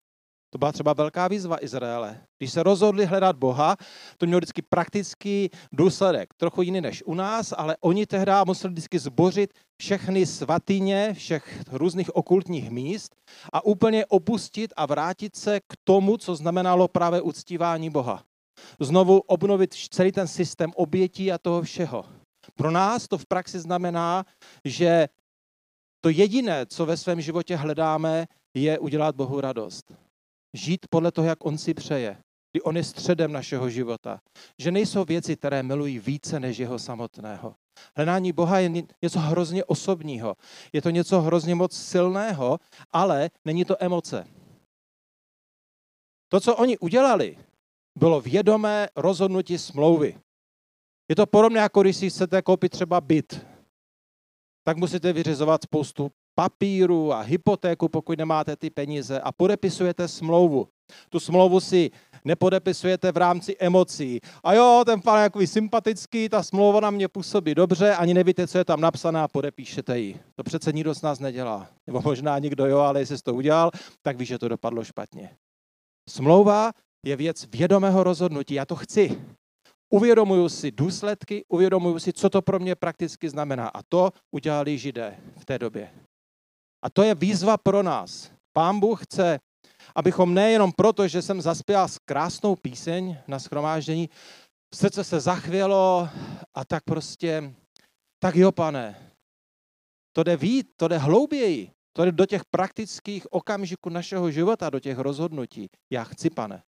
To 0.52 0.58
byla 0.58 0.72
třeba 0.72 0.92
velká 0.92 1.28
výzva 1.28 1.64
Izraele. 1.64 2.20
Když 2.38 2.52
se 2.52 2.62
rozhodli 2.62 3.06
hledat 3.06 3.36
Boha, 3.36 3.76
to 4.18 4.26
mělo 4.26 4.38
vždycky 4.38 4.62
praktický 4.62 5.50
důsledek. 5.72 6.34
Trochu 6.36 6.62
jiný 6.62 6.80
než 6.80 7.02
u 7.06 7.14
nás, 7.14 7.54
ale 7.56 7.76
oni 7.80 8.06
tehdy 8.06 8.32
museli 8.46 8.72
vždycky 8.72 8.98
zbořit 8.98 9.54
všechny 9.80 10.26
svatyně, 10.26 11.14
všech 11.14 11.62
různých 11.72 12.16
okultních 12.16 12.70
míst 12.70 13.16
a 13.52 13.64
úplně 13.64 14.06
opustit 14.06 14.72
a 14.76 14.86
vrátit 14.86 15.36
se 15.36 15.60
k 15.60 15.74
tomu, 15.84 16.16
co 16.16 16.36
znamenalo 16.36 16.88
právě 16.88 17.20
uctívání 17.20 17.90
Boha. 17.90 18.24
Znovu 18.80 19.18
obnovit 19.18 19.74
celý 19.74 20.12
ten 20.12 20.28
systém 20.28 20.72
obětí 20.76 21.32
a 21.32 21.38
toho 21.38 21.62
všeho. 21.62 22.19
Pro 22.54 22.70
nás 22.70 23.08
to 23.08 23.18
v 23.18 23.26
praxi 23.26 23.60
znamená, 23.60 24.24
že 24.64 25.08
to 26.00 26.08
jediné, 26.08 26.66
co 26.66 26.86
ve 26.86 26.96
svém 26.96 27.20
životě 27.20 27.56
hledáme, 27.56 28.26
je 28.54 28.78
udělat 28.78 29.16
Bohu 29.16 29.40
radost. 29.40 29.92
Žít 30.54 30.86
podle 30.90 31.12
toho, 31.12 31.28
jak 31.28 31.44
On 31.44 31.58
si 31.58 31.74
přeje. 31.74 32.16
Kdy 32.52 32.62
On 32.62 32.76
je 32.76 32.84
středem 32.84 33.32
našeho 33.32 33.70
života. 33.70 34.20
Že 34.58 34.70
nejsou 34.70 35.04
věci, 35.04 35.36
které 35.36 35.62
milují 35.62 35.98
více 35.98 36.40
než 36.40 36.58
jeho 36.58 36.78
samotného. 36.78 37.54
Hledání 37.96 38.32
Boha 38.32 38.58
je 38.58 38.68
něco 39.02 39.18
hrozně 39.18 39.64
osobního. 39.64 40.36
Je 40.72 40.82
to 40.82 40.90
něco 40.90 41.20
hrozně 41.20 41.54
moc 41.54 41.76
silného, 41.76 42.58
ale 42.92 43.30
není 43.44 43.64
to 43.64 43.76
emoce. 43.84 44.26
To, 46.28 46.40
co 46.40 46.56
oni 46.56 46.78
udělali, 46.78 47.38
bylo 47.98 48.20
vědomé 48.20 48.88
rozhodnutí 48.96 49.58
smlouvy. 49.58 50.20
Je 51.10 51.16
to 51.16 51.26
podobné, 51.26 51.60
jako 51.60 51.82
když 51.82 51.96
si 51.96 52.10
chcete 52.10 52.42
koupit 52.42 52.72
třeba 52.72 53.00
byt. 53.00 53.46
Tak 54.64 54.76
musíte 54.76 55.12
vyřizovat 55.12 55.62
spoustu 55.62 56.10
papíru 56.34 57.12
a 57.12 57.20
hypotéku, 57.20 57.88
pokud 57.88 58.18
nemáte 58.18 58.56
ty 58.56 58.70
peníze 58.70 59.20
a 59.20 59.32
podepisujete 59.32 60.08
smlouvu. 60.08 60.68
Tu 61.08 61.20
smlouvu 61.20 61.60
si 61.60 61.90
nepodepisujete 62.24 63.12
v 63.12 63.16
rámci 63.16 63.56
emocí. 63.58 64.20
A 64.44 64.54
jo, 64.54 64.82
ten 64.86 65.00
pán 65.00 65.18
je 65.18 65.26
takový 65.26 65.46
sympatický, 65.46 66.28
ta 66.28 66.42
smlouva 66.42 66.80
na 66.80 66.90
mě 66.90 67.08
působí 67.08 67.54
dobře, 67.54 67.94
ani 67.94 68.14
nevíte, 68.14 68.46
co 68.46 68.58
je 68.58 68.64
tam 68.64 68.80
napsané 68.80 69.20
a 69.20 69.28
podepíšete 69.28 69.98
ji. 69.98 70.20
To 70.36 70.42
přece 70.42 70.72
nikdo 70.72 70.94
z 70.94 71.02
nás 71.02 71.18
nedělá. 71.18 71.68
Nebo 71.86 72.00
možná 72.04 72.38
nikdo 72.38 72.66
jo, 72.66 72.78
ale 72.78 73.00
jestli 73.00 73.18
jsi 73.18 73.24
to 73.24 73.34
udělal, 73.34 73.70
tak 74.02 74.16
víš, 74.16 74.28
že 74.28 74.38
to 74.38 74.48
dopadlo 74.48 74.84
špatně. 74.84 75.36
Smlouva 76.08 76.72
je 77.06 77.16
věc 77.16 77.46
vědomého 77.46 78.04
rozhodnutí. 78.04 78.54
Já 78.54 78.64
to 78.64 78.76
chci. 78.76 79.20
Uvědomuju 79.92 80.48
si 80.48 80.70
důsledky, 80.70 81.44
uvědomuju 81.48 81.98
si, 81.98 82.12
co 82.12 82.30
to 82.30 82.42
pro 82.42 82.58
mě 82.58 82.74
prakticky 82.74 83.28
znamená. 83.28 83.68
A 83.68 83.82
to 83.82 84.10
udělali 84.30 84.78
židé 84.78 85.18
v 85.38 85.44
té 85.44 85.58
době. 85.58 85.90
A 86.84 86.90
to 86.90 87.02
je 87.02 87.14
výzva 87.14 87.56
pro 87.56 87.82
nás. 87.82 88.30
Pán 88.52 88.80
Bůh 88.80 89.04
chce, 89.04 89.40
abychom 89.96 90.34
nejenom 90.34 90.72
proto, 90.72 91.08
že 91.08 91.22
jsem 91.22 91.40
zaspěl 91.40 91.86
krásnou 92.04 92.56
píseň 92.56 93.16
na 93.28 93.38
schromáždění, 93.38 94.10
srdce 94.74 95.04
se 95.04 95.20
zachvělo 95.20 96.08
a 96.54 96.64
tak 96.64 96.84
prostě, 96.84 97.54
tak 98.22 98.36
jo, 98.36 98.52
pane, 98.52 99.12
to 100.12 100.22
jde 100.22 100.36
víc, 100.36 100.66
to 100.76 100.88
jde 100.88 100.98
hlouběji, 100.98 101.70
to 101.96 102.04
jde 102.04 102.12
do 102.12 102.26
těch 102.26 102.42
praktických 102.50 103.32
okamžiků 103.32 103.88
našeho 103.90 104.30
života, 104.30 104.70
do 104.70 104.80
těch 104.80 104.98
rozhodnutí. 104.98 105.68
Já 105.92 106.04
chci, 106.04 106.30
pane. 106.30 106.62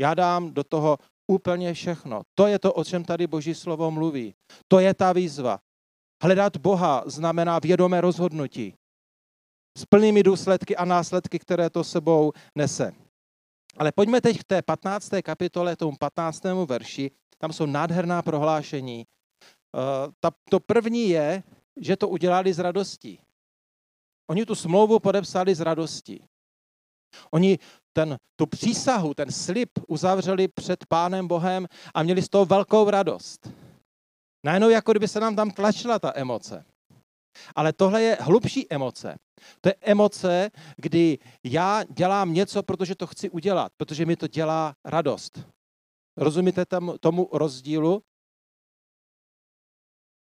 Já 0.00 0.14
dám 0.14 0.54
do 0.54 0.64
toho 0.64 0.98
úplně 1.30 1.74
všechno. 1.74 2.22
To 2.34 2.46
je 2.46 2.58
to, 2.58 2.72
o 2.72 2.84
čem 2.84 3.04
tady 3.04 3.26
Boží 3.26 3.54
slovo 3.54 3.90
mluví. 3.90 4.34
To 4.68 4.78
je 4.78 4.94
ta 4.94 5.12
výzva. 5.12 5.60
Hledat 6.22 6.56
Boha 6.56 7.02
znamená 7.06 7.58
vědomé 7.58 8.00
rozhodnutí 8.00 8.74
s 9.78 9.84
plnými 9.84 10.22
důsledky 10.22 10.76
a 10.76 10.84
následky, 10.84 11.38
které 11.38 11.70
to 11.70 11.84
sebou 11.84 12.32
nese. 12.54 12.92
Ale 13.76 13.92
pojďme 13.92 14.20
teď 14.20 14.38
k 14.38 14.44
té 14.44 14.62
15. 14.62 15.10
kapitole, 15.22 15.76
tomu 15.76 15.96
15. 15.96 16.42
verši. 16.66 17.10
Tam 17.38 17.52
jsou 17.52 17.66
nádherná 17.66 18.22
prohlášení. 18.22 19.06
Ta, 20.20 20.30
to 20.50 20.60
první 20.60 21.08
je, 21.08 21.42
že 21.80 21.96
to 21.96 22.08
udělali 22.08 22.52
s 22.52 22.58
radostí. 22.58 23.18
Oni 24.30 24.46
tu 24.46 24.54
smlouvu 24.54 24.98
podepsali 24.98 25.54
s 25.54 25.60
radostí. 25.60 26.24
Oni 27.30 27.58
ten, 27.92 28.16
tu 28.36 28.46
přísahu, 28.46 29.14
ten 29.14 29.32
slib 29.32 29.70
uzavřeli 29.88 30.48
před 30.48 30.86
Pánem 30.86 31.28
Bohem 31.28 31.66
a 31.94 32.02
měli 32.02 32.22
z 32.22 32.28
toho 32.28 32.44
velkou 32.44 32.90
radost. 32.90 33.50
Najednou 34.44 34.68
jako 34.68 34.92
kdyby 34.92 35.08
se 35.08 35.20
nám 35.20 35.36
tam 35.36 35.50
tlačila 35.50 35.98
ta 35.98 36.12
emoce. 36.14 36.64
Ale 37.56 37.72
tohle 37.72 38.02
je 38.02 38.18
hlubší 38.20 38.72
emoce. 38.72 39.18
To 39.60 39.68
je 39.68 39.74
emoce, 39.80 40.50
kdy 40.76 41.18
já 41.44 41.84
dělám 41.84 42.32
něco, 42.34 42.62
protože 42.62 42.94
to 42.94 43.06
chci 43.06 43.30
udělat, 43.30 43.72
protože 43.76 44.06
mi 44.06 44.16
to 44.16 44.26
dělá 44.26 44.74
radost. 44.84 45.40
Rozumíte 46.16 46.66
tam, 46.66 46.94
tomu 47.00 47.28
rozdílu? 47.32 48.02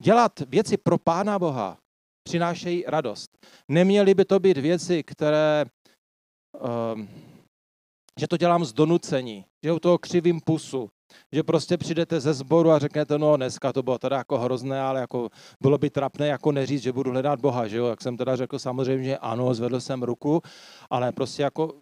Dělat 0.04 0.40
věci 0.40 0.78
pro 0.78 0.98
Pána 0.98 1.40
Boha 1.40 1.78
přinášejí 2.24 2.84
radost. 2.88 3.38
Neměly 3.68 4.14
by 4.14 4.26
to 4.26 4.40
být 4.40 4.58
věci, 4.58 5.04
které, 5.04 5.66
um, 6.94 7.10
že 8.20 8.28
to 8.28 8.38
dělám 8.38 8.66
z 8.66 8.74
donucení, 8.74 9.46
že 9.64 9.72
u 9.72 9.80
toho 9.80 9.98
křivím 9.98 10.42
pusu, 10.42 10.90
že 11.32 11.44
prostě 11.44 11.78
přijdete 11.78 12.20
ze 12.20 12.34
sboru 12.34 12.72
a 12.72 12.80
řeknete, 12.80 13.18
no 13.18 13.38
dneska 13.38 13.74
to 13.74 13.84
bylo 13.84 13.98
teda 13.98 14.18
jako 14.18 14.38
hrozné, 14.38 14.82
ale 14.82 15.00
jako 15.00 15.30
bylo 15.62 15.78
by 15.78 15.90
trapné 15.90 16.28
jako 16.28 16.52
neříct, 16.52 16.84
že 16.84 16.94
budu 16.94 17.12
hledat 17.12 17.40
Boha, 17.40 17.68
že 17.68 17.78
jo? 17.78 17.88
Jak 17.88 18.02
jsem 18.02 18.18
teda 18.18 18.36
řekl 18.36 18.60
samozřejmě, 18.60 19.04
že 19.04 19.18
ano, 19.18 19.54
zvedl 19.54 19.80
jsem 19.80 20.04
ruku, 20.04 20.42
ale 20.90 21.12
prostě 21.12 21.44
jako 21.44 21.74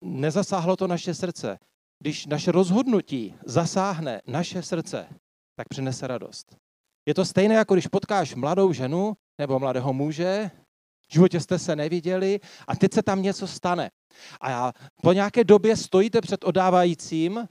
nezasáhlo 0.00 0.76
to 0.76 0.86
naše 0.86 1.14
srdce. 1.14 1.58
Když 2.02 2.26
naše 2.26 2.52
rozhodnutí 2.52 3.34
zasáhne 3.46 4.22
naše 4.26 4.62
srdce, 4.62 5.06
tak 5.56 5.68
přinese 5.68 6.06
radost. 6.06 6.56
Je 7.08 7.14
to 7.14 7.24
stejné, 7.24 7.54
jako 7.54 7.74
když 7.74 7.86
potkáš 7.86 8.34
mladou 8.34 8.72
ženu 8.72 9.12
nebo 9.38 9.58
mladého 9.58 9.92
muže, 9.92 10.50
v 11.10 11.12
životě 11.12 11.40
jste 11.40 11.58
se 11.58 11.76
neviděli 11.76 12.40
a 12.68 12.76
teď 12.76 12.94
se 12.94 13.02
tam 13.02 13.22
něco 13.22 13.46
stane. 13.46 13.90
A 14.40 14.72
po 15.02 15.12
nějaké 15.12 15.44
době 15.44 15.76
stojíte 15.76 16.20
před 16.20 16.44
odávajícím 16.44 17.48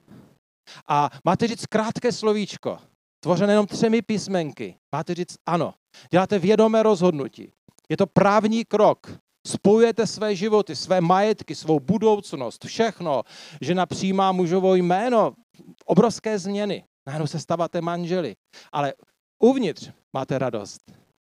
a 0.88 1.10
máte 1.26 1.48
říct 1.48 1.66
krátké 1.66 2.12
slovíčko, 2.12 2.78
tvořené 3.24 3.54
jenom 3.54 3.68
třemi 3.68 4.02
písmenky. 4.02 4.76
Máte 4.96 5.16
říct 5.16 5.36
ano. 5.46 5.74
Děláte 6.12 6.40
vědomé 6.40 6.84
rozhodnutí. 6.84 7.52
Je 7.90 7.98
to 7.98 8.08
právní 8.08 8.66
krok. 8.66 9.20
Spojujete 9.48 10.08
své 10.08 10.36
životy, 10.36 10.76
své 10.76 11.02
majetky, 11.02 11.56
svou 11.56 11.80
budoucnost, 11.80 12.66
všechno. 12.66 13.24
Žena 13.62 13.86
přijímá 13.86 14.32
mužovo 14.32 14.76
jméno. 14.76 15.34
Obrovské 15.86 16.40
změny. 16.40 16.84
Najednou 17.08 17.28
se 17.28 17.40
stáváte 17.40 17.82
manželi. 17.82 18.36
Ale 18.72 18.94
uvnitř 19.44 19.92
máte 20.14 20.40
radost. 20.40 20.82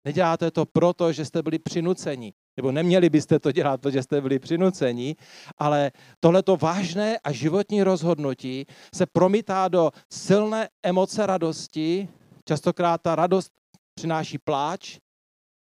Neděláte 0.05 0.51
to 0.51 0.67
proto, 0.67 1.13
že 1.13 1.25
jste 1.25 1.43
byli 1.43 1.59
přinuceni, 1.59 2.33
nebo 2.57 2.73
neměli 2.73 3.11
byste 3.11 3.39
to 3.39 3.53
dělat, 3.53 3.81
protože 3.81 4.03
jste 4.03 4.21
byli 4.21 4.39
přinuceni, 4.39 5.17
ale 5.59 5.93
tohleto 6.21 6.57
vážné 6.57 7.19
a 7.19 7.33
životní 7.33 7.83
rozhodnutí 7.83 8.67
se 8.95 9.07
promítá 9.07 9.69
do 9.69 9.91
silné 10.13 10.69
emoce 10.83 11.27
radosti. 11.27 12.09
Častokrát 12.45 13.03
ta 13.03 13.15
radost 13.15 13.53
přináší 13.95 14.39
pláč, 14.39 14.99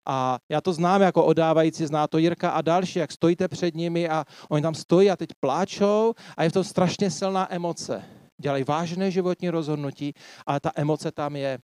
a 0.09 0.39
já 0.49 0.61
to 0.61 0.73
znám 0.73 1.03
jako 1.03 1.25
odávající, 1.25 1.87
zná 1.87 2.07
to 2.07 2.19
Jirka 2.19 2.51
a 2.51 2.63
další, 2.63 2.99
jak 2.99 3.13
stojíte 3.13 3.49
před 3.49 3.75
nimi 3.75 4.09
a 4.09 4.25
oni 4.49 4.63
tam 4.63 4.75
stojí 4.75 5.11
a 5.11 5.17
teď 5.17 5.29
pláčou 5.41 6.15
a 6.37 6.45
je 6.45 6.53
to 6.53 6.65
strašně 6.65 7.11
silná 7.11 7.55
emoce. 7.55 8.05
Dělají 8.41 8.65
vážné 8.65 9.11
životní 9.11 9.51
rozhodnutí, 9.51 10.13
ale 10.47 10.61
ta 10.61 10.71
emoce 10.75 11.13
tam 11.13 11.37
je. 11.37 11.59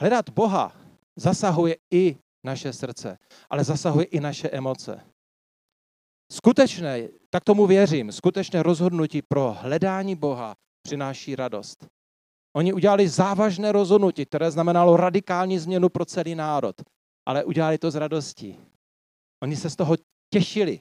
Hledat 0.00 0.30
Boha 0.30 0.72
zasahuje 1.20 1.76
i 1.90 2.16
naše 2.44 2.72
srdce, 2.72 3.18
ale 3.50 3.64
zasahuje 3.64 4.04
i 4.04 4.20
naše 4.20 4.48
emoce. 4.48 5.00
Skutečné, 6.32 7.08
tak 7.30 7.44
tomu 7.44 7.66
věřím, 7.66 8.12
skutečné 8.12 8.62
rozhodnutí 8.62 9.22
pro 9.22 9.56
hledání 9.60 10.16
Boha 10.16 10.54
přináší 10.82 11.36
radost. 11.36 11.86
Oni 12.56 12.72
udělali 12.72 13.08
závažné 13.08 13.72
rozhodnutí, 13.72 14.26
které 14.26 14.50
znamenalo 14.50 14.96
radikální 14.96 15.58
změnu 15.58 15.88
pro 15.88 16.04
celý 16.04 16.34
národ, 16.34 16.76
ale 17.26 17.44
udělali 17.44 17.78
to 17.78 17.90
z 17.90 17.94
radosti. 17.94 18.56
Oni 19.42 19.56
se 19.56 19.70
z 19.70 19.76
toho 19.76 19.96
těšili. 20.32 20.80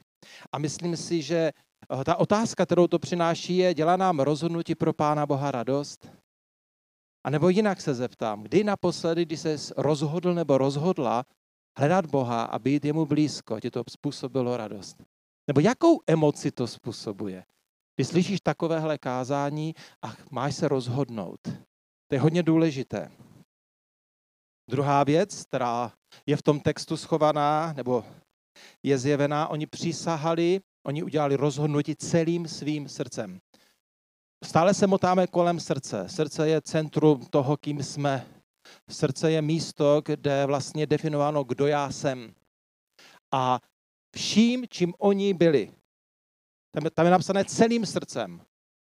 A 0.52 0.60
myslím 0.60 0.98
si, 0.98 1.22
že 1.22 1.52
eh, 2.00 2.04
ta 2.04 2.16
otázka, 2.16 2.66
kterou 2.66 2.88
to 2.88 3.00
přináší, 3.00 3.58
je, 3.58 3.74
dělá 3.74 3.98
nám 3.98 4.20
rozhodnutí 4.20 4.76
pro 4.76 4.94
Pána 4.94 5.26
Boha 5.26 5.52
radost? 5.52 6.10
A 7.24 7.30
nebo 7.30 7.50
jinak 7.50 7.82
se 7.82 7.94
zeptám, 7.94 8.44
kdy 8.44 8.64
naposledy, 8.64 9.26
když 9.26 9.40
se 9.40 9.56
rozhodl 9.78 10.34
nebo 10.34 10.58
rozhodla 10.58 11.26
hledat 11.78 12.06
Boha 12.06 12.44
a 12.44 12.60
být 12.60 12.86
jemu 12.86 13.06
blízko, 13.06 13.60
ti 13.60 13.72
to 13.72 13.84
způsobilo 13.90 14.58
radost? 14.58 15.04
Nebo 15.48 15.60
jakou 15.60 16.00
emoci 16.08 16.52
to 16.52 16.68
způsobuje? 16.68 17.46
Když 17.96 18.08
slyšíš 18.08 18.42
takovéhle 18.42 18.98
kázání 18.98 19.76
a 20.06 20.16
máš 20.32 20.56
se 20.56 20.68
rozhodnout. 20.68 21.40
To 22.08 22.16
je 22.16 22.20
hodně 22.20 22.44
důležité. 22.44 23.12
Druhá 24.70 25.04
věc, 25.04 25.46
která 25.46 25.94
je 26.26 26.38
v 26.38 26.42
tom 26.42 26.60
textu 26.60 26.98
schovaná, 26.98 27.74
nebo 27.74 28.06
je 28.84 28.98
zjevená, 28.98 29.48
oni 29.48 29.68
přísahali, 29.68 30.62
oni 30.86 31.04
udělali 31.04 31.36
rozhodnutí 31.36 31.96
celým 31.96 32.48
svým 32.48 32.90
srdcem. 32.90 33.40
Stále 34.44 34.74
se 34.74 34.88
motáme 34.88 35.28
kolem 35.28 35.60
srdce. 35.60 36.10
Srdce 36.10 36.50
je 36.50 36.62
centrum 36.62 37.26
toho, 37.26 37.58
kým 37.58 37.84
jsme. 37.84 38.28
Srdce 38.90 39.32
je 39.32 39.42
místo, 39.42 40.02
kde 40.06 40.32
je 40.32 40.46
vlastně 40.46 40.88
definováno, 40.88 41.44
kdo 41.44 41.68
já 41.68 41.92
jsem. 41.92 42.34
A 43.32 43.60
vším, 44.16 44.66
čím 44.70 44.94
oni 44.98 45.34
byli. 45.34 45.72
Tam 46.94 47.06
je, 47.06 47.12
napsané 47.12 47.46
celým 47.46 47.86
srdcem. 47.86 48.42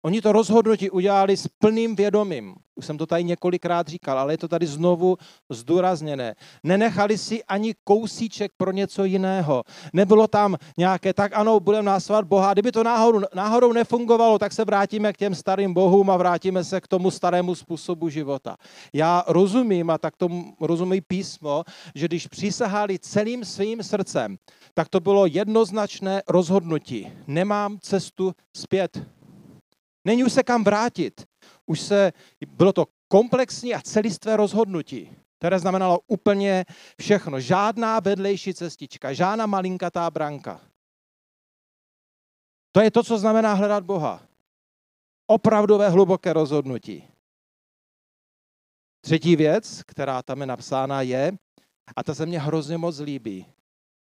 Oni 0.07 0.23
to 0.23 0.33
rozhodnutí 0.33 0.91
udělali 0.91 1.37
s 1.37 1.49
plným 1.49 1.97
vědomím. 1.97 2.55
Už 2.75 2.87
jsem 2.87 2.99
to 2.99 3.07
tady 3.07 3.25
několikrát 3.25 3.89
říkal, 3.89 4.19
ale 4.19 4.33
je 4.33 4.39
to 4.39 4.49
tady 4.49 4.67
znovu 4.67 5.17
zdůrazněné. 5.51 6.35
Nenechali 6.63 7.19
si 7.19 7.45
ani 7.45 7.75
kousíček 7.85 8.53
pro 8.57 8.73
něco 8.73 9.05
jiného. 9.05 9.63
Nebylo 9.93 10.27
tam 10.27 10.57
nějaké, 10.79 11.15
tak 11.15 11.33
ano, 11.35 11.61
budeme 11.61 11.83
následovat 11.83 12.25
Boha. 12.29 12.53
Kdyby 12.53 12.73
to 12.73 12.83
náhodou, 12.83 13.21
náhodou 13.35 13.73
nefungovalo, 13.73 14.39
tak 14.39 14.53
se 14.53 14.65
vrátíme 14.65 15.13
k 15.13 15.17
těm 15.17 15.35
starým 15.35 15.75
bohům 15.75 16.11
a 16.11 16.17
vrátíme 16.17 16.65
se 16.65 16.81
k 16.81 16.89
tomu 16.89 17.11
starému 17.11 17.55
způsobu 17.55 18.09
života. 18.09 18.57
Já 18.93 19.25
rozumím, 19.27 19.91
a 19.91 19.99
tak 19.99 20.17
tomu 20.17 20.55
rozumí 20.61 21.01
písmo, 21.01 21.65
že 21.95 22.09
když 22.09 22.27
přísahali 22.27 22.99
celým 22.99 23.45
svým 23.45 23.83
srdcem, 23.83 24.37
tak 24.75 24.89
to 24.89 25.01
bylo 25.01 25.27
jednoznačné 25.27 26.23
rozhodnutí. 26.29 27.13
Nemám 27.27 27.79
cestu 27.81 28.33
zpět 28.57 29.17
Není 30.07 30.25
už 30.25 30.33
se 30.33 30.43
kam 30.43 30.65
vrátit. 30.65 31.27
Už 31.67 31.81
se, 31.81 32.13
bylo 32.47 32.73
to 32.73 32.87
komplexní 33.09 33.75
a 33.75 33.81
celistvé 33.81 34.37
rozhodnutí, 34.37 35.17
které 35.39 35.59
znamenalo 35.59 36.01
úplně 36.07 36.65
všechno. 37.01 37.41
Žádná 37.41 38.01
vedlejší 38.01 38.55
cestička, 38.55 39.13
žádná 39.13 39.47
malinkatá 39.47 40.11
branka. 40.11 40.61
To 42.73 42.81
je 42.81 42.91
to, 42.91 43.03
co 43.03 43.19
znamená 43.19 43.55
hledat 43.55 43.85
Boha. 43.85 44.23
Opravdové 45.27 45.89
hluboké 45.89 46.33
rozhodnutí. 46.33 47.09
Třetí 49.01 49.37
věc, 49.37 49.83
která 49.87 50.23
tam 50.23 50.41
je 50.41 50.47
napsána, 50.47 51.03
je, 51.03 51.33
a 51.97 52.03
ta 52.03 52.15
se 52.15 52.27
mně 52.27 52.39
hrozně 52.39 52.79
moc 52.79 52.99
líbí. 52.99 53.47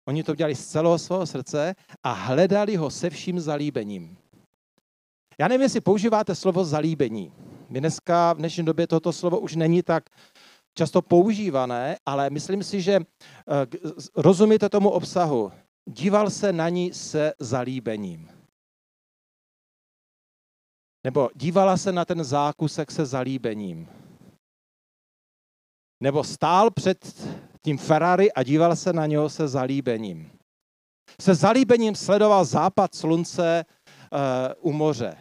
Oni 0.08 0.22
to 0.22 0.34
dělali 0.34 0.54
z 0.54 0.66
celého 0.66 0.98
svého 0.98 1.26
srdce 1.26 1.74
a 2.02 2.12
hledali 2.12 2.76
ho 2.76 2.90
se 2.90 3.10
vším 3.10 3.40
zalíbením. 3.40 4.23
Já 5.38 5.48
nevím, 5.48 5.62
jestli 5.62 5.80
používáte 5.80 6.34
slovo 6.34 6.64
zalíbení. 6.64 7.32
My 7.68 7.80
dneska 7.80 8.32
v 8.32 8.36
dnešní 8.36 8.64
době 8.64 8.86
toto 8.86 9.12
slovo 9.12 9.38
už 9.40 9.56
není 9.56 9.82
tak 9.82 10.10
často 10.74 11.02
používané, 11.02 11.96
ale 12.06 12.30
myslím 12.30 12.62
si, 12.62 12.82
že 12.82 12.94
eh, 12.94 13.02
rozumíte 14.16 14.68
tomu 14.68 14.90
obsahu. 14.90 15.52
Díval 15.90 16.30
se 16.30 16.52
na 16.52 16.68
ní 16.68 16.92
se 16.92 17.32
zalíbením. 17.38 18.30
Nebo 21.04 21.30
dívala 21.34 21.76
se 21.76 21.92
na 21.92 22.04
ten 22.04 22.24
zákusek 22.24 22.90
se 22.90 23.06
zalíbením. 23.06 23.88
Nebo 26.02 26.24
stál 26.24 26.70
před 26.70 27.28
tím 27.62 27.78
Ferrari 27.78 28.32
a 28.32 28.42
díval 28.42 28.76
se 28.76 28.92
na 28.92 29.06
něho 29.06 29.28
se 29.28 29.48
zalíbením. 29.48 30.30
Se 31.20 31.34
zalíbením 31.34 31.94
sledoval 31.94 32.44
západ 32.44 32.94
slunce 32.94 33.64
Eh, 34.14 34.54
u 34.60 34.72
moře. 34.72 35.16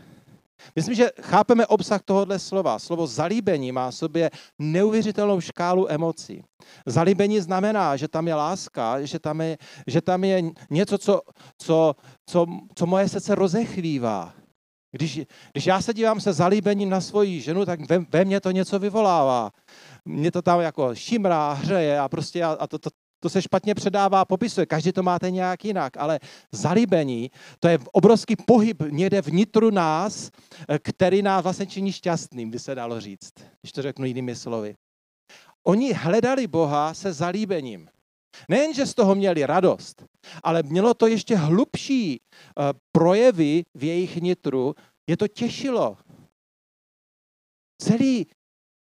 Myslím, 0.75 0.95
že 0.95 1.09
chápeme 1.21 1.67
obsah 1.67 2.01
tohohle 2.01 2.39
slova. 2.39 2.79
Slovo 2.79 3.07
zalíbení 3.07 3.71
má 3.71 3.91
v 3.91 3.95
sobě 3.95 4.31
neuvěřitelnou 4.59 5.41
škálu 5.41 5.91
emocí. 5.91 6.43
Zalíbení 6.85 7.39
znamená, 7.39 7.95
že 7.95 8.07
tam 8.07 8.27
je 8.27 8.35
láska, 8.35 9.05
že 9.05 9.19
tam 9.19 9.41
je, 9.41 9.57
že 9.87 10.01
tam 10.01 10.23
je 10.23 10.43
něco, 10.69 10.97
co, 10.97 11.21
co, 11.57 11.95
co, 12.29 12.45
co 12.75 12.85
moje 12.85 13.09
srdce 13.09 13.35
rozechvívá. 13.35 14.33
Když, 14.95 15.21
když 15.51 15.65
já 15.65 15.81
se 15.81 15.93
dívám 15.93 16.19
se 16.19 16.33
zalíbením 16.33 16.89
na 16.89 17.01
svoji 17.01 17.41
ženu, 17.41 17.65
tak 17.65 17.89
ve, 17.89 17.99
ve 17.99 18.25
mně 18.25 18.41
to 18.41 18.51
něco 18.51 18.79
vyvolává. 18.79 19.51
Mě 20.05 20.31
to 20.31 20.41
tam 20.41 20.59
jako 20.59 20.95
šimrá, 20.95 21.53
hřeje 21.53 21.99
a 21.99 22.09
prostě 22.09 22.43
a, 22.43 22.51
a 22.59 22.67
to, 22.67 22.79
to, 22.79 22.89
to 23.23 23.29
se 23.29 23.41
špatně 23.41 23.75
předává, 23.75 24.25
popisuje, 24.25 24.65
každý 24.65 24.91
to 24.91 25.03
máte 25.03 25.31
nějak 25.31 25.65
jinak, 25.65 25.97
ale 25.97 26.19
zalíbení, 26.51 27.31
to 27.59 27.67
je 27.67 27.79
obrovský 27.91 28.35
pohyb 28.35 28.83
někde 28.89 29.21
vnitru 29.21 29.71
nás, 29.71 30.31
eh, 30.69 30.79
který 30.79 31.21
nás 31.21 31.43
vlastně 31.43 31.65
činí 31.65 31.91
šťastným, 31.91 32.51
by 32.51 32.59
se 32.59 32.75
dalo 32.75 32.99
říct, 32.99 33.33
když 33.61 33.71
to 33.71 33.81
řeknu 33.81 34.05
jinými 34.05 34.35
slovy. 34.35 34.75
Oni 35.63 35.93
hledali 35.93 36.47
Boha 36.47 36.93
se 36.93 37.13
zalíbením. 37.13 37.87
Nejen, 38.49 38.73
že 38.73 38.85
z 38.85 38.93
toho 38.93 39.15
měli 39.15 39.45
radost, 39.45 40.03
ale 40.43 40.63
mělo 40.63 40.93
to 40.93 41.07
ještě 41.07 41.35
hlubší 41.35 42.19
eh, 42.19 42.73
projevy 42.91 43.63
v 43.75 43.83
jejich 43.83 44.15
nitru, 44.15 44.75
je 45.07 45.17
to 45.17 45.27
těšilo. 45.27 45.97
Celý 47.81 48.27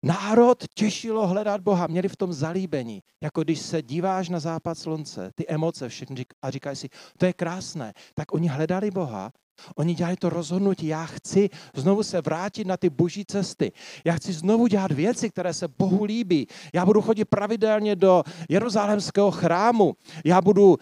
Národ 0.02 0.64
těšilo 0.74 1.26
hledat 1.26 1.60
Boha, 1.60 1.86
měli 1.86 2.08
v 2.08 2.16
tom 2.16 2.32
zalíbení. 2.32 3.02
Jako 3.22 3.42
když 3.42 3.60
se 3.60 3.82
díváš 3.82 4.28
na 4.28 4.40
západ 4.40 4.78
slunce, 4.78 5.30
ty 5.34 5.46
emoce 5.48 5.88
všechny 5.88 6.24
a 6.42 6.50
říkáš 6.50 6.78
si, 6.78 6.88
to 7.18 7.26
je 7.26 7.32
krásné. 7.32 7.92
Tak 8.14 8.34
oni 8.34 8.48
hledali 8.48 8.90
Boha, 8.90 9.32
oni 9.76 9.94
dělali 9.94 10.16
to 10.16 10.30
rozhodnutí, 10.30 10.86
já 10.86 11.04
chci 11.04 11.50
znovu 11.74 12.02
se 12.02 12.20
vrátit 12.20 12.66
na 12.66 12.76
ty 12.76 12.90
boží 12.90 13.24
cesty. 13.24 13.72
Já 14.04 14.14
chci 14.14 14.32
znovu 14.32 14.66
dělat 14.66 14.92
věci, 14.92 15.30
které 15.30 15.54
se 15.54 15.68
Bohu 15.68 16.04
líbí. 16.04 16.46
Já 16.74 16.86
budu 16.86 17.00
chodit 17.00 17.24
pravidelně 17.24 17.96
do 17.96 18.22
jeruzalémského 18.48 19.30
chrámu. 19.30 19.94
Já 20.24 20.40
budu 20.40 20.68
uh, 20.68 20.78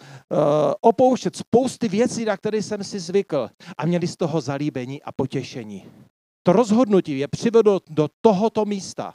opouštět 0.81 1.35
spousty 1.35 1.87
věcí, 1.87 2.25
na 2.25 2.37
které 2.37 2.63
jsem 2.63 2.83
si 2.83 2.99
zvykl. 2.99 3.49
A 3.77 3.85
měli 3.85 4.07
z 4.07 4.17
toho 4.17 4.41
zalíbení 4.41 5.03
a 5.03 5.11
potěšení 5.11 5.85
to 6.43 6.53
rozhodnutí 6.53 7.19
je 7.19 7.27
přivedlo 7.27 7.79
do 7.89 8.07
tohoto 8.21 8.65
místa. 8.65 9.13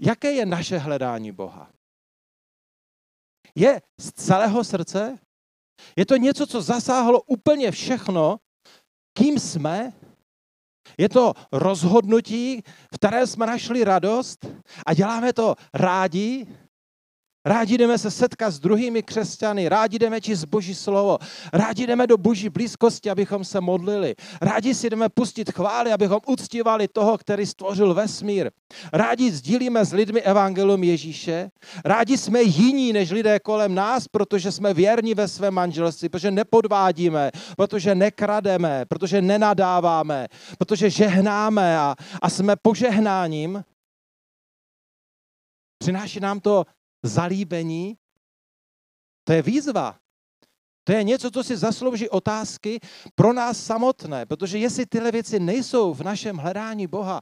Jaké 0.00 0.32
je 0.32 0.46
naše 0.46 0.78
hledání 0.78 1.32
Boha? 1.32 1.70
Je 3.54 3.82
z 4.00 4.12
celého 4.12 4.64
srdce? 4.64 5.18
Je 5.96 6.06
to 6.06 6.16
něco, 6.16 6.46
co 6.46 6.62
zasáhlo 6.62 7.22
úplně 7.22 7.70
všechno, 7.70 8.38
kým 9.18 9.38
jsme? 9.38 9.92
Je 10.98 11.08
to 11.08 11.32
rozhodnutí, 11.52 12.62
v 12.94 12.94
které 12.94 13.26
jsme 13.26 13.46
našli 13.46 13.84
radost 13.84 14.46
a 14.86 14.94
děláme 14.94 15.32
to 15.32 15.54
rádi? 15.74 16.46
Rádi 17.44 17.78
jdeme 17.78 17.98
se 17.98 18.10
setkat 18.10 18.50
s 18.50 18.60
druhými 18.60 19.02
křesťany, 19.02 19.68
rádi 19.68 19.98
jdeme 19.98 20.20
číst 20.20 20.44
Boží 20.44 20.74
slovo, 20.74 21.18
rádi 21.52 21.86
jdeme 21.86 22.06
do 22.06 22.18
Boží 22.18 22.48
blízkosti, 22.48 23.10
abychom 23.10 23.44
se 23.44 23.60
modlili, 23.60 24.14
rádi 24.40 24.74
si 24.74 24.90
jdeme 24.90 25.08
pustit 25.08 25.52
chvály, 25.52 25.92
abychom 25.92 26.20
uctívali 26.26 26.88
toho, 26.88 27.18
který 27.18 27.46
stvořil 27.46 27.94
vesmír. 27.94 28.50
Rádi 28.92 29.30
sdílíme 29.30 29.84
s 29.84 29.92
lidmi 29.92 30.20
evangelium 30.20 30.84
Ježíše, 30.84 31.50
rádi 31.84 32.18
jsme 32.18 32.42
jiní 32.42 32.92
než 32.92 33.10
lidé 33.10 33.40
kolem 33.40 33.74
nás, 33.74 34.08
protože 34.08 34.52
jsme 34.52 34.74
věrní 34.74 35.14
ve 35.14 35.28
svém 35.28 35.54
manželství, 35.54 36.08
protože 36.08 36.30
nepodvádíme, 36.30 37.30
protože 37.56 37.94
nekrademe, 37.94 38.84
protože 38.88 39.22
nenadáváme, 39.22 40.28
protože 40.58 40.90
žehnáme 40.90 41.78
a, 41.78 41.94
a 42.22 42.30
jsme 42.30 42.56
požehnáním. 42.62 43.64
Přináší 45.78 46.20
nám 46.20 46.40
to 46.40 46.64
zalíbení, 47.02 47.96
to 49.24 49.32
je 49.32 49.42
výzva. 49.42 49.98
To 50.84 50.92
je 50.92 51.04
něco, 51.04 51.30
co 51.30 51.44
si 51.44 51.56
zaslouží 51.56 52.08
otázky 52.08 52.80
pro 53.14 53.32
nás 53.32 53.64
samotné, 53.64 54.26
protože 54.26 54.58
jestli 54.58 54.86
tyhle 54.86 55.10
věci 55.10 55.40
nejsou 55.40 55.94
v 55.94 56.00
našem 56.00 56.36
hledání 56.36 56.86
Boha, 56.86 57.20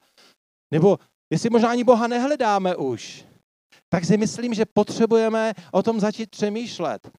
nebo 0.71 0.99
jestli 1.31 1.51
možná 1.51 1.71
ani 1.71 1.85
Boha 1.85 2.07
nehledáme 2.07 2.77
už, 2.77 3.25
tak 3.89 4.05
si 4.05 4.17
myslím, 4.17 4.55
že 4.55 4.65
potřebujeme 4.67 5.53
o 5.73 5.83
tom 5.83 6.01
začít 6.01 6.31
přemýšlet. 6.31 7.11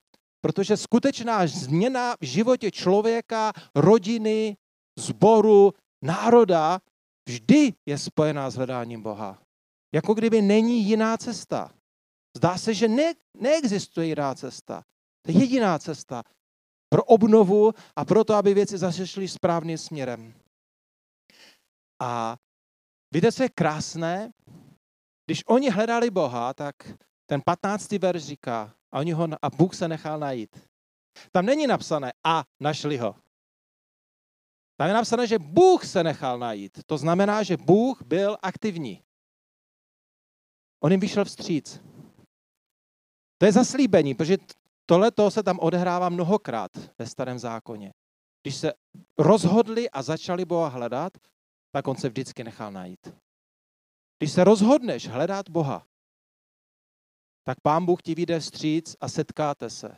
Protože 0.42 0.78
skutečná 0.78 1.48
změna 1.48 2.16
v 2.22 2.26
životě 2.26 2.72
člověka, 2.72 3.54
rodiny, 3.76 4.58
zboru, 5.00 5.74
národa 6.02 6.80
vždy 7.28 7.74
je 7.86 7.98
spojená 7.98 8.50
s 8.50 8.56
hledáním 8.56 9.02
Boha. 9.02 9.38
Jako 9.94 10.14
kdyby 10.14 10.42
není 10.42 10.84
jiná 10.84 11.18
cesta. 11.18 11.72
Zdá 12.38 12.58
se, 12.58 12.74
že 12.74 12.88
ne, 12.88 13.14
neexistuje 13.34 14.08
jiná 14.08 14.36
cesta. 14.36 14.84
To 15.22 15.32
je 15.32 15.40
jediná 15.40 15.80
cesta 15.80 16.24
pro 16.90 17.04
obnovu 17.04 17.72
a 17.96 18.06
pro 18.06 18.24
to, 18.24 18.34
aby 18.34 18.54
věci 18.54 18.78
zašly 18.78 19.28
správným 19.28 19.78
směrem. 19.78 20.34
A 22.02 22.38
víte, 23.14 23.32
co 23.32 23.44
je 23.44 23.50
krásné? 23.50 24.32
Když 25.26 25.44
oni 25.48 25.70
hledali 25.70 26.10
Boha, 26.10 26.54
tak 26.54 26.76
ten 27.26 27.42
15. 27.46 27.92
verš 27.92 28.24
říká, 28.24 28.76
a, 28.92 29.00
oni 29.00 29.12
ho, 29.12 29.28
a 29.42 29.50
Bůh 29.50 29.76
se 29.76 29.88
nechal 29.88 30.20
najít. 30.20 30.68
Tam 31.32 31.46
není 31.46 31.68
napsané 31.68 32.14
a 32.24 32.44
našli 32.60 32.98
ho. 32.98 33.16
Tam 34.78 34.88
je 34.88 34.94
napsané, 34.94 35.28
že 35.28 35.40
Bůh 35.40 35.86
se 35.86 36.04
nechal 36.04 36.40
najít. 36.40 36.84
To 36.86 36.98
znamená, 36.98 37.44
že 37.44 37.58
Bůh 37.58 38.02
byl 38.02 38.38
aktivní. 38.42 39.04
On 40.84 40.92
jim 40.92 41.00
vyšel 41.00 41.26
vstříc. 41.26 41.80
To 43.42 43.46
je 43.46 43.52
zaslíbení, 43.52 44.14
protože 44.14 44.38
tohle 44.86 45.12
se 45.30 45.44
tam 45.44 45.60
odehrává 45.60 46.10
mnohokrát 46.10 46.72
ve 47.00 47.08
starém 47.08 47.40
zákoně. 47.40 47.94
Když 48.42 48.56
se 48.56 48.74
rozhodli 49.18 49.90
a 49.90 50.02
začali 50.02 50.46
Boha 50.46 50.68
hledat, 50.68 51.18
tak 51.72 51.88
on 51.88 51.96
se 51.96 52.10
vždycky 52.10 52.44
nechal 52.44 52.72
najít. 52.72 53.14
Když 54.20 54.32
se 54.32 54.44
rozhodneš 54.44 55.08
hledat 55.08 55.50
Boha, 55.50 55.88
tak 57.44 57.58
pán 57.62 57.86
Bůh 57.86 58.02
ti 58.02 58.16
vyjde 58.16 58.40
vstříc 58.40 58.96
a 59.02 59.08
setkáte 59.08 59.70
se. 59.70 59.96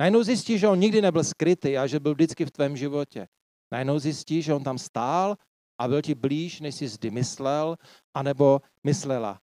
Najednou 0.00 0.22
zjistíš, 0.22 0.60
že 0.60 0.68
on 0.68 0.78
nikdy 0.78 1.02
nebyl 1.02 1.24
skrytý 1.24 1.78
a 1.78 1.86
že 1.86 2.00
byl 2.00 2.14
vždycky 2.14 2.44
v 2.44 2.50
tvém 2.50 2.76
životě. 2.76 3.28
Najednou 3.72 3.98
zjistíš, 3.98 4.44
že 4.44 4.54
on 4.54 4.64
tam 4.64 4.78
stál 4.78 5.36
a 5.78 5.88
byl 5.88 6.02
ti 6.02 6.14
blíž, 6.14 6.60
než 6.60 6.74
jsi 6.74 6.88
zdy 6.88 7.10
myslel, 7.10 7.76
anebo 8.14 8.60
myslela. 8.84 9.40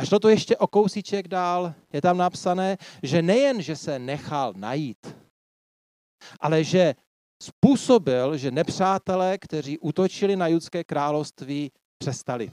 A 0.00 0.04
šlo 0.04 0.18
to 0.18 0.28
ještě 0.28 0.56
o 0.56 0.66
kousíček 0.66 1.28
dál, 1.28 1.74
je 1.92 2.02
tam 2.02 2.16
napsané, 2.16 2.78
že 3.02 3.22
nejen, 3.22 3.62
že 3.62 3.76
se 3.76 3.98
nechal 3.98 4.52
najít, 4.56 5.16
ale 6.40 6.64
že 6.64 6.94
způsobil, 7.42 8.36
že 8.36 8.50
nepřátelé, 8.50 9.38
kteří 9.38 9.78
útočili 9.78 10.36
na 10.36 10.46
judské 10.46 10.84
království, 10.84 11.72
přestali. 11.98 12.52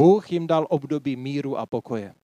Bůh 0.00 0.32
jim 0.32 0.46
dal 0.46 0.66
období 0.70 1.16
míru 1.16 1.58
a 1.58 1.66
pokoje. 1.66 2.14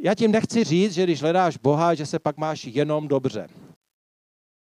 Já 0.00 0.14
tím 0.14 0.32
nechci 0.32 0.64
říct, 0.64 0.92
že 0.92 1.04
když 1.04 1.22
hledáš 1.22 1.56
Boha, 1.56 1.94
že 1.94 2.06
se 2.06 2.18
pak 2.18 2.36
máš 2.36 2.64
jenom 2.64 3.08
dobře. 3.08 3.48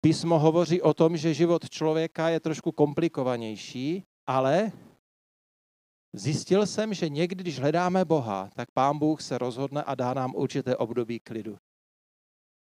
Písmo 0.00 0.38
hovoří 0.38 0.82
o 0.82 0.94
tom, 0.94 1.16
že 1.16 1.34
život 1.34 1.70
člověka 1.70 2.28
je 2.28 2.40
trošku 2.40 2.72
komplikovanější, 2.72 4.02
ale 4.26 4.72
Zjistil 6.18 6.66
jsem, 6.66 6.94
že 6.94 7.08
někdy, 7.08 7.42
když 7.42 7.58
hledáme 7.58 8.04
Boha, 8.04 8.50
tak 8.54 8.70
Pán 8.70 8.98
Bůh 8.98 9.22
se 9.22 9.38
rozhodne 9.38 9.82
a 9.82 9.94
dá 9.94 10.14
nám 10.14 10.34
určité 10.34 10.76
období 10.76 11.20
klidu. 11.20 11.58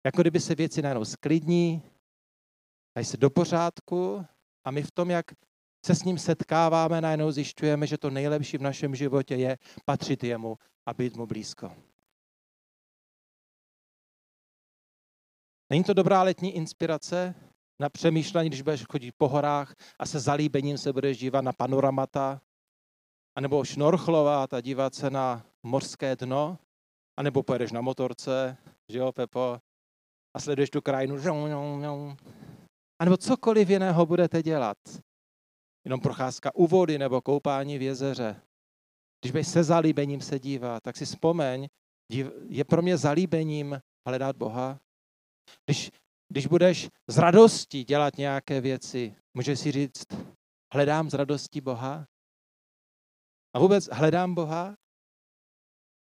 Jako 0.06 0.20
kdyby 0.20 0.40
se 0.40 0.54
věci 0.54 0.82
najednou 0.82 1.04
sklidní, 1.04 1.82
dají 2.96 3.04
se 3.04 3.16
do 3.16 3.30
pořádku 3.30 4.26
a 4.64 4.70
my 4.70 4.82
v 4.82 4.90
tom, 4.90 5.11
jak 5.11 5.26
se 5.87 5.94
s 5.94 6.04
ním 6.04 6.18
setkáváme, 6.18 7.00
najednou 7.00 7.30
zjišťujeme, 7.30 7.87
že 7.87 7.98
to 7.98 8.11
nejlepší 8.11 8.59
v 8.59 8.62
našem 8.62 8.94
životě 8.94 9.35
je 9.35 9.59
patřit 9.85 10.24
jemu 10.24 10.59
a 10.87 10.94
být 10.94 11.16
mu 11.16 11.26
blízko. 11.26 11.76
Není 15.70 15.85
to 15.85 15.94
dobrá 15.94 16.22
letní 16.22 16.56
inspirace 16.56 17.35
na 17.78 17.88
přemýšlení, 17.88 18.50
když 18.50 18.62
budeš 18.62 18.85
chodit 18.85 19.12
po 19.18 19.28
horách 19.28 19.74
a 19.98 20.06
se 20.06 20.20
zalíbením 20.20 20.78
se 20.78 20.92
budeš 20.92 21.18
dívat 21.18 21.40
na 21.40 21.52
panoramata, 21.52 22.40
anebo 23.37 23.64
šnorchlovat 23.64 24.55
a 24.55 24.61
dívat 24.61 24.94
se 24.94 25.11
na 25.11 25.46
mořské 25.62 26.16
dno, 26.16 26.59
anebo 27.18 27.42
pojedeš 27.42 27.72
na 27.72 27.81
motorce, 27.81 28.57
že 28.92 28.99
jo, 28.99 29.12
Pepo, 29.12 29.61
a 30.37 30.40
sleduješ 30.40 30.70
tu 30.70 30.81
krajinu, 30.83 31.16
a 33.01 33.05
nebo 33.05 33.16
cokoliv 33.16 33.70
jiného 33.70 34.07
budete 34.07 34.42
dělat. 34.42 34.79
Jenom 35.85 36.01
procházka 36.01 36.55
u 36.55 36.66
vody 36.66 36.99
nebo 36.99 37.20
koupání 37.20 37.79
v 37.79 37.83
jezeře. 37.83 38.42
Když 39.20 39.33
budeš 39.33 39.49
se 39.49 39.64
zalíbením 39.64 40.20
se 40.20 40.38
dívat, 40.38 40.83
tak 40.83 40.96
si 40.96 41.05
vzpomeň, 41.05 41.68
je 42.49 42.64
pro 42.64 42.83
mě 42.83 42.96
zalíbením 42.96 43.81
hledat 44.09 44.37
Boha. 44.37 44.81
Když, 45.66 45.90
když 46.33 46.46
budeš 46.46 46.88
z 47.11 47.18
radostí 47.18 47.85
dělat 47.85 48.18
nějaké 48.18 48.61
věci, 48.61 49.16
můžeš 49.35 49.61
si 49.61 49.72
říct, 49.72 50.07
hledám 50.75 51.11
z 51.11 51.14
radostí 51.14 51.61
Boha? 51.61 52.07
A 53.57 53.59
vůbec 53.59 53.88
hledám 53.92 54.35
Boha? 54.35 54.77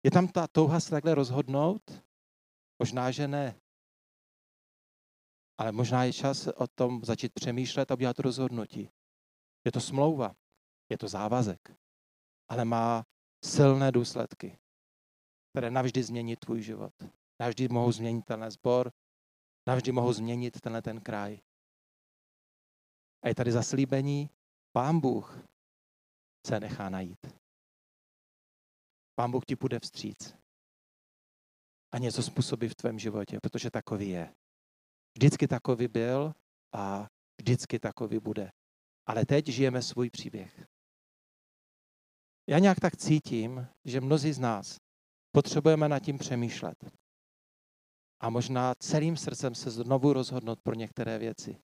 Je 0.05 0.11
tam 0.11 0.29
ta 0.29 0.47
touha 0.47 0.81
se 0.81 0.91
takhle 0.91 1.15
rozhodnout? 1.15 2.05
Možná, 2.79 3.11
že 3.11 3.29
ne. 3.29 3.61
Ale 5.59 5.73
možná 5.73 6.05
je 6.05 6.13
čas 6.13 6.47
o 6.47 6.67
tom 6.67 7.05
začít 7.05 7.33
přemýšlet 7.35 7.91
a 7.91 7.95
udělat 7.95 8.19
rozhodnutí. 8.19 8.91
Je 9.65 9.73
to 9.73 9.81
smlouva, 9.81 10.37
je 10.91 10.99
to 10.99 11.09
závazek, 11.09 11.77
ale 12.49 12.65
má 12.65 13.07
silné 13.45 13.93
důsledky, 13.93 14.59
které 15.53 15.71
navždy 15.71 16.03
změní 16.03 16.37
tvůj 16.37 16.63
život. 16.63 16.95
Navždy 17.41 17.69
mohou 17.69 17.93
změnit 17.93 18.25
tenhle 18.25 18.51
sbor, 18.51 18.93
navždy 19.67 19.93
mohou 19.93 20.13
změnit 20.13 20.61
tenhle 20.61 20.83
ten 20.83 21.01
kraj. 21.01 21.41
A 23.23 23.29
je 23.29 23.35
tady 23.35 23.53
zaslíbení, 23.53 24.31
pán 24.73 25.01
Bůh 25.01 25.52
se 26.47 26.61
nechá 26.61 26.89
najít. 26.89 27.27
Pán 29.15 29.31
Bůh 29.31 29.45
ti 29.45 29.57
půjde 29.57 29.79
vstříc. 29.81 30.35
A 31.93 31.99
něco 31.99 32.23
způsobí 32.23 32.69
v 32.69 32.75
tvém 32.75 32.99
životě, 32.99 33.39
protože 33.43 33.71
takový 33.71 34.09
je. 34.09 34.35
Vždycky 35.17 35.49
takový 35.49 35.89
byl 35.89 36.35
a 36.73 37.07
vždycky 37.41 37.79
takový 37.79 38.19
bude. 38.19 38.51
Ale 39.07 39.27
teď 39.27 39.47
žijeme 39.47 39.83
svůj 39.83 40.11
příběh. 40.11 40.67
Já 42.49 42.59
nějak 42.59 42.81
tak 42.81 42.97
cítím, 42.97 43.69
že 43.85 44.01
mnozí 44.01 44.33
z 44.33 44.39
nás 44.39 44.77
potřebujeme 45.33 45.89
nad 45.89 45.99
tím 45.99 46.19
přemýšlet. 46.19 46.77
A 48.21 48.31
možná 48.31 48.75
celým 48.75 49.17
srdcem 49.17 49.55
se 49.55 49.71
znovu 49.71 50.13
rozhodnout 50.13 50.61
pro 50.63 50.75
některé 50.75 51.19
věci. 51.19 51.63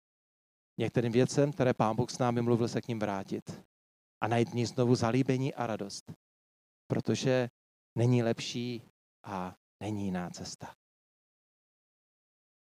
Některým 0.78 1.12
věcem, 1.12 1.52
které 1.52 1.74
Pán 1.74 1.96
Bůh 1.96 2.10
s 2.10 2.18
námi 2.18 2.42
mluvil, 2.42 2.68
se 2.68 2.82
k 2.82 2.88
ním 2.88 2.98
vrátit 2.98 3.67
a 4.20 4.28
najít 4.28 4.48
v 4.48 4.54
ní 4.54 4.66
znovu 4.66 4.94
zalíbení 4.94 5.54
a 5.54 5.66
radost. 5.66 6.12
Protože 6.86 7.48
není 7.98 8.22
lepší 8.22 8.82
a 9.24 9.56
není 9.82 10.04
jiná 10.04 10.30
cesta. 10.30 10.74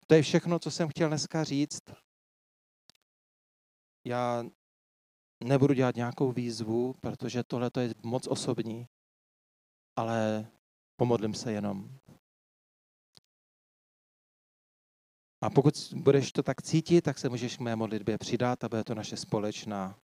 To 0.07 0.15
je 0.15 0.23
všechno, 0.23 0.59
co 0.59 0.71
jsem 0.71 0.89
chtěl 0.89 1.09
dneska 1.09 1.45
říct. 1.45 1.83
Já 4.07 4.45
nebudu 5.45 5.75
dělat 5.75 5.97
nějakou 5.97 6.33
výzvu, 6.33 6.95
protože 7.01 7.45
tohle 7.45 7.71
je 7.81 7.95
moc 8.03 8.27
osobní, 8.27 8.87
ale 9.97 10.51
pomodlím 10.97 11.35
se 11.35 11.53
jenom. 11.53 11.99
A 15.45 15.51
pokud 15.51 15.75
budeš 15.97 16.33
to 16.33 16.43
tak 16.43 16.63
cítit, 16.63 17.03
tak 17.03 17.19
se 17.19 17.29
můžeš 17.29 17.57
k 17.57 17.61
mé 17.61 17.77
modlitbě 17.77 18.19
přidat 18.19 18.65
a 18.65 18.69
bude 18.69 18.85
to 18.85 18.95
naše 18.95 19.17
společná 19.17 20.02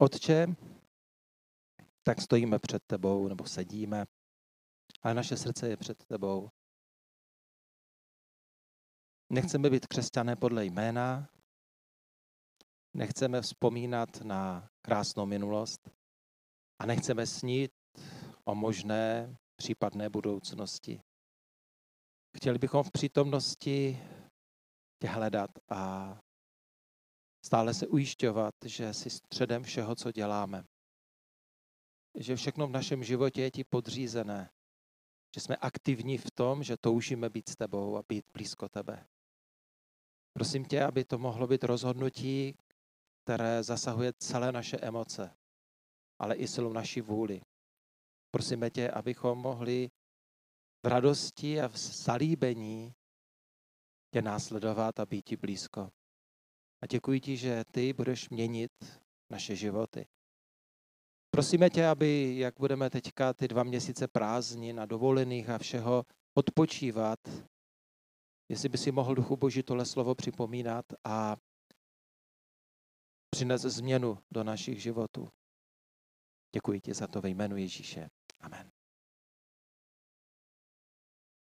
Otče, 0.00 0.46
tak 2.02 2.20
stojíme 2.20 2.58
před 2.58 2.82
tebou 2.86 3.28
nebo 3.28 3.46
sedíme, 3.46 4.06
ale 5.02 5.14
naše 5.14 5.36
srdce 5.36 5.68
je 5.68 5.76
před 5.76 6.04
tebou. 6.04 6.50
Nechceme 9.32 9.70
být 9.70 9.86
křesťané 9.86 10.36
podle 10.36 10.64
jména, 10.64 11.28
nechceme 12.94 13.42
vzpomínat 13.42 14.20
na 14.20 14.70
krásnou 14.82 15.26
minulost 15.26 15.90
a 16.78 16.86
nechceme 16.86 17.26
snít 17.26 17.72
o 18.44 18.54
možné 18.54 19.36
případné 19.56 20.10
budoucnosti. 20.10 21.02
Chtěli 22.36 22.58
bychom 22.58 22.82
v 22.82 22.92
přítomnosti 22.92 24.02
tě 25.02 25.08
hledat 25.08 25.50
a 25.68 26.14
stále 27.48 27.74
se 27.74 27.86
ujišťovat, 27.86 28.54
že 28.64 28.94
jsi 28.94 29.10
středem 29.10 29.62
všeho, 29.62 29.96
co 29.96 30.12
děláme. 30.12 30.64
Že 32.14 32.36
všechno 32.36 32.66
v 32.66 32.70
našem 32.70 33.04
životě 33.04 33.42
je 33.42 33.50
ti 33.50 33.64
podřízené. 33.64 34.50
Že 35.34 35.40
jsme 35.40 35.56
aktivní 35.56 36.18
v 36.18 36.30
tom, 36.30 36.62
že 36.62 36.76
toužíme 36.76 37.30
být 37.30 37.48
s 37.48 37.56
tebou 37.56 37.96
a 37.96 38.02
být 38.08 38.24
blízko 38.32 38.68
tebe. 38.68 39.06
Prosím 40.32 40.64
tě, 40.64 40.84
aby 40.84 41.04
to 41.04 41.18
mohlo 41.18 41.46
být 41.46 41.64
rozhodnutí, 41.64 42.54
které 43.24 43.62
zasahuje 43.62 44.12
celé 44.18 44.52
naše 44.52 44.76
emoce, 44.76 45.36
ale 46.18 46.36
i 46.36 46.48
celou 46.48 46.72
naši 46.72 47.00
vůli. 47.00 47.40
Prosíme 48.30 48.70
tě, 48.70 48.90
abychom 48.90 49.38
mohli 49.38 49.90
v 50.84 50.86
radosti 50.86 51.60
a 51.60 51.68
v 51.68 51.76
zalíbení 51.76 52.92
tě 54.12 54.22
následovat 54.22 55.00
a 55.00 55.06
být 55.06 55.24
ti 55.24 55.36
blízko. 55.36 55.90
A 56.82 56.86
děkuji 56.86 57.20
ti, 57.20 57.36
že 57.36 57.64
ty 57.70 57.92
budeš 57.92 58.28
měnit 58.28 58.72
naše 59.30 59.56
životy. 59.56 60.06
Prosíme 61.30 61.70
tě, 61.70 61.86
aby, 61.86 62.38
jak 62.38 62.54
budeme 62.58 62.90
teďka 62.90 63.32
ty 63.32 63.48
dva 63.48 63.62
měsíce 63.62 64.08
prázdnin 64.08 64.76
na 64.76 64.86
dovolených 64.86 65.50
a 65.50 65.58
všeho 65.58 66.04
odpočívat, 66.34 67.18
jestli 68.48 68.68
by 68.68 68.78
si 68.78 68.92
mohl 68.92 69.14
Duchu 69.14 69.36
Boží 69.36 69.62
tohle 69.62 69.86
slovo 69.86 70.14
připomínat 70.14 70.84
a 71.04 71.36
přines 73.30 73.62
změnu 73.62 74.18
do 74.30 74.44
našich 74.44 74.82
životů. 74.82 75.28
Děkuji 76.54 76.80
ti 76.80 76.94
za 76.94 77.06
to 77.06 77.20
ve 77.20 77.28
jménu 77.28 77.56
Ježíše. 77.56 78.08
Amen. 78.40 78.77